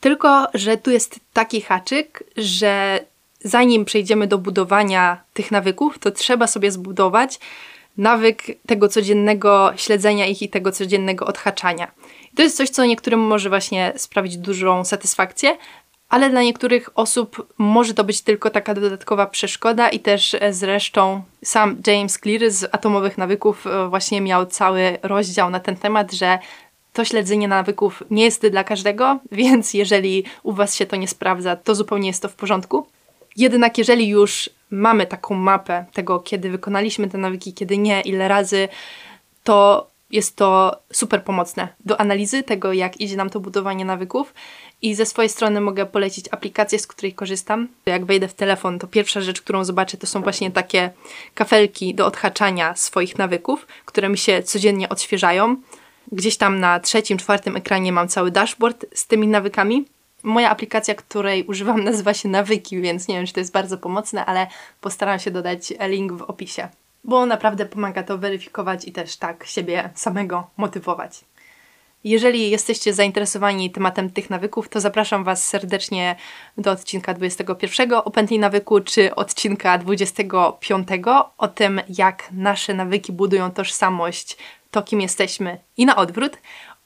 Tylko, 0.00 0.46
że 0.54 0.76
tu 0.76 0.90
jest 0.90 1.20
taki 1.32 1.60
haczyk, 1.60 2.24
że 2.36 3.00
zanim 3.44 3.84
przejdziemy 3.84 4.26
do 4.26 4.38
budowania 4.38 5.20
tych 5.34 5.50
nawyków, 5.50 5.98
to 5.98 6.10
trzeba 6.10 6.46
sobie 6.46 6.72
zbudować 6.72 7.38
nawyk 7.96 8.42
tego 8.66 8.88
codziennego 8.88 9.72
śledzenia 9.76 10.26
ich 10.26 10.42
i 10.42 10.48
tego 10.48 10.72
codziennego 10.72 11.26
odhaczania. 11.26 11.90
I 12.32 12.36
to 12.36 12.42
jest 12.42 12.56
coś, 12.56 12.70
co 12.70 12.84
niektórym 12.84 13.20
może 13.20 13.48
właśnie 13.48 13.92
sprawić 13.96 14.36
dużą 14.36 14.84
satysfakcję, 14.84 15.56
ale 16.10 16.30
dla 16.30 16.42
niektórych 16.42 16.90
osób 16.94 17.46
może 17.58 17.94
to 17.94 18.04
być 18.04 18.20
tylko 18.20 18.50
taka 18.50 18.74
dodatkowa 18.74 19.26
przeszkoda 19.26 19.88
i 19.88 20.00
też 20.00 20.34
e, 20.34 20.52
zresztą 20.52 21.22
sam 21.44 21.76
James 21.86 22.18
Clear 22.18 22.50
z 22.50 22.64
Atomowych 22.74 23.18
Nawyków 23.18 23.66
e, 23.66 23.88
właśnie 23.88 24.20
miał 24.20 24.46
cały 24.46 24.98
rozdział 25.02 25.50
na 25.50 25.60
ten 25.60 25.76
temat, 25.76 26.12
że 26.12 26.38
to 26.92 27.04
śledzenie 27.04 27.48
nawyków 27.48 28.02
nie 28.10 28.24
jest 28.24 28.46
dla 28.46 28.64
każdego, 28.64 29.18
więc 29.32 29.74
jeżeli 29.74 30.24
u 30.42 30.52
Was 30.52 30.74
się 30.74 30.86
to 30.86 30.96
nie 30.96 31.08
sprawdza, 31.08 31.56
to 31.56 31.74
zupełnie 31.74 32.08
jest 32.08 32.22
to 32.22 32.28
w 32.28 32.34
porządku. 32.34 32.86
Jednak 33.36 33.78
jeżeli 33.78 34.08
już 34.08 34.50
mamy 34.70 35.06
taką 35.06 35.34
mapę 35.34 35.84
tego, 35.92 36.20
kiedy 36.20 36.50
wykonaliśmy 36.50 37.08
te 37.08 37.18
nawyki, 37.18 37.54
kiedy 37.54 37.78
nie, 37.78 38.00
ile 38.00 38.28
razy, 38.28 38.68
to 39.44 39.89
jest 40.10 40.36
to 40.36 40.76
super 40.92 41.24
pomocne 41.24 41.68
do 41.84 42.00
analizy 42.00 42.42
tego, 42.42 42.72
jak 42.72 43.00
idzie 43.00 43.16
nam 43.16 43.30
to 43.30 43.40
budowanie 43.40 43.84
nawyków. 43.84 44.34
I 44.82 44.94
ze 44.94 45.06
swojej 45.06 45.28
strony 45.28 45.60
mogę 45.60 45.86
polecić 45.86 46.26
aplikację, 46.30 46.78
z 46.78 46.86
której 46.86 47.12
korzystam. 47.12 47.68
Jak 47.86 48.04
wejdę 48.04 48.28
w 48.28 48.34
telefon, 48.34 48.78
to 48.78 48.86
pierwsza 48.86 49.20
rzecz, 49.20 49.42
którą 49.42 49.64
zobaczę, 49.64 49.96
to 49.96 50.06
są 50.06 50.22
właśnie 50.22 50.50
takie 50.50 50.90
kafelki 51.34 51.94
do 51.94 52.06
odhaczania 52.06 52.76
swoich 52.76 53.18
nawyków, 53.18 53.66
które 53.84 54.08
mi 54.08 54.18
się 54.18 54.42
codziennie 54.42 54.88
odświeżają. 54.88 55.56
Gdzieś 56.12 56.36
tam 56.36 56.60
na 56.60 56.80
trzecim, 56.80 57.18
czwartym 57.18 57.56
ekranie 57.56 57.92
mam 57.92 58.08
cały 58.08 58.30
dashboard 58.30 58.86
z 58.94 59.06
tymi 59.06 59.28
nawykami. 59.28 59.84
Moja 60.22 60.50
aplikacja, 60.50 60.94
której 60.94 61.44
używam, 61.44 61.84
nazywa 61.84 62.14
się 62.14 62.28
Nawyki, 62.28 62.80
więc 62.80 63.08
nie 63.08 63.14
wiem, 63.16 63.26
czy 63.26 63.32
to 63.32 63.40
jest 63.40 63.52
bardzo 63.52 63.78
pomocne, 63.78 64.26
ale 64.26 64.46
postaram 64.80 65.18
się 65.18 65.30
dodać 65.30 65.72
link 65.88 66.12
w 66.12 66.22
opisie, 66.22 66.68
bo 67.04 67.26
naprawdę 67.26 67.66
pomaga 67.66 68.02
to 68.02 68.18
weryfikować 68.18 68.84
i 68.84 68.92
też 68.92 69.16
tak 69.16 69.44
siebie 69.44 69.90
samego 69.94 70.50
motywować. 70.56 71.24
Jeżeli 72.04 72.50
jesteście 72.50 72.94
zainteresowani 72.94 73.70
tematem 73.70 74.10
tych 74.10 74.30
nawyków, 74.30 74.68
to 74.68 74.80
zapraszam 74.80 75.24
Was 75.24 75.46
serdecznie 75.46 76.16
do 76.58 76.70
odcinka 76.70 77.14
21 77.14 77.92
o 77.94 78.10
pętli 78.10 78.38
nawyku, 78.38 78.80
czy 78.80 79.14
odcinka 79.14 79.78
25 79.78 80.88
o 81.38 81.48
tym, 81.48 81.80
jak 81.88 82.28
nasze 82.32 82.74
nawyki 82.74 83.12
budują 83.12 83.50
tożsamość, 83.50 84.36
to 84.70 84.82
kim 84.82 85.00
jesteśmy 85.00 85.58
i 85.76 85.86
na 85.86 85.96
odwrót 85.96 86.38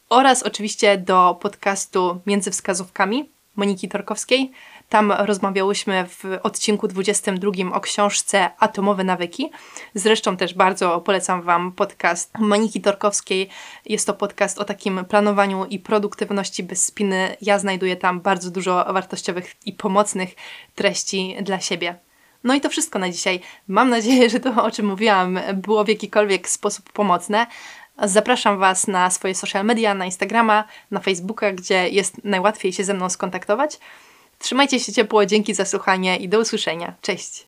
oraz 0.08 0.42
oczywiście 0.42 0.98
do 0.98 1.38
podcastu 1.40 2.20
Między 2.26 2.50
Wskazówkami 2.50 3.33
Moniki 3.56 3.88
Torkowskiej. 3.88 4.52
Tam 4.88 5.12
rozmawiałyśmy 5.12 6.06
w 6.08 6.24
odcinku 6.42 6.88
22 6.88 7.50
o 7.72 7.80
książce 7.80 8.50
Atomowe 8.58 9.04
nawyki. 9.04 9.50
Zresztą 9.94 10.36
też 10.36 10.54
bardzo 10.54 11.00
polecam 11.00 11.42
Wam 11.42 11.72
podcast 11.72 12.38
Moniki 12.38 12.80
Torkowskiej. 12.80 13.48
Jest 13.86 14.06
to 14.06 14.14
podcast 14.14 14.58
o 14.58 14.64
takim 14.64 15.04
planowaniu 15.04 15.64
i 15.64 15.78
produktywności 15.78 16.62
bez 16.62 16.86
spiny. 16.86 17.36
Ja 17.42 17.58
znajduję 17.58 17.96
tam 17.96 18.20
bardzo 18.20 18.50
dużo 18.50 18.84
wartościowych 18.92 19.54
i 19.66 19.72
pomocnych 19.72 20.34
treści 20.74 21.36
dla 21.42 21.60
siebie. 21.60 21.98
No 22.44 22.54
i 22.54 22.60
to 22.60 22.68
wszystko 22.68 22.98
na 22.98 23.10
dzisiaj. 23.10 23.40
Mam 23.68 23.90
nadzieję, 23.90 24.30
że 24.30 24.40
to, 24.40 24.64
o 24.64 24.70
czym 24.70 24.86
mówiłam, 24.86 25.38
było 25.54 25.84
w 25.84 25.88
jakikolwiek 25.88 26.48
sposób 26.48 26.92
pomocne. 26.92 27.46
Zapraszam 28.02 28.58
Was 28.58 28.86
na 28.86 29.10
swoje 29.10 29.34
social 29.34 29.64
media, 29.64 29.94
na 29.94 30.04
Instagrama, 30.04 30.64
na 30.90 31.00
Facebooka, 31.00 31.52
gdzie 31.52 31.88
jest 31.88 32.24
najłatwiej 32.24 32.72
się 32.72 32.84
ze 32.84 32.94
mną 32.94 33.10
skontaktować. 33.10 33.78
Trzymajcie 34.38 34.80
się 34.80 34.92
ciepło, 34.92 35.26
dzięki 35.26 35.54
za 35.54 35.64
słuchanie 35.64 36.16
i 36.16 36.28
do 36.28 36.40
usłyszenia. 36.40 36.94
Cześć! 37.00 37.46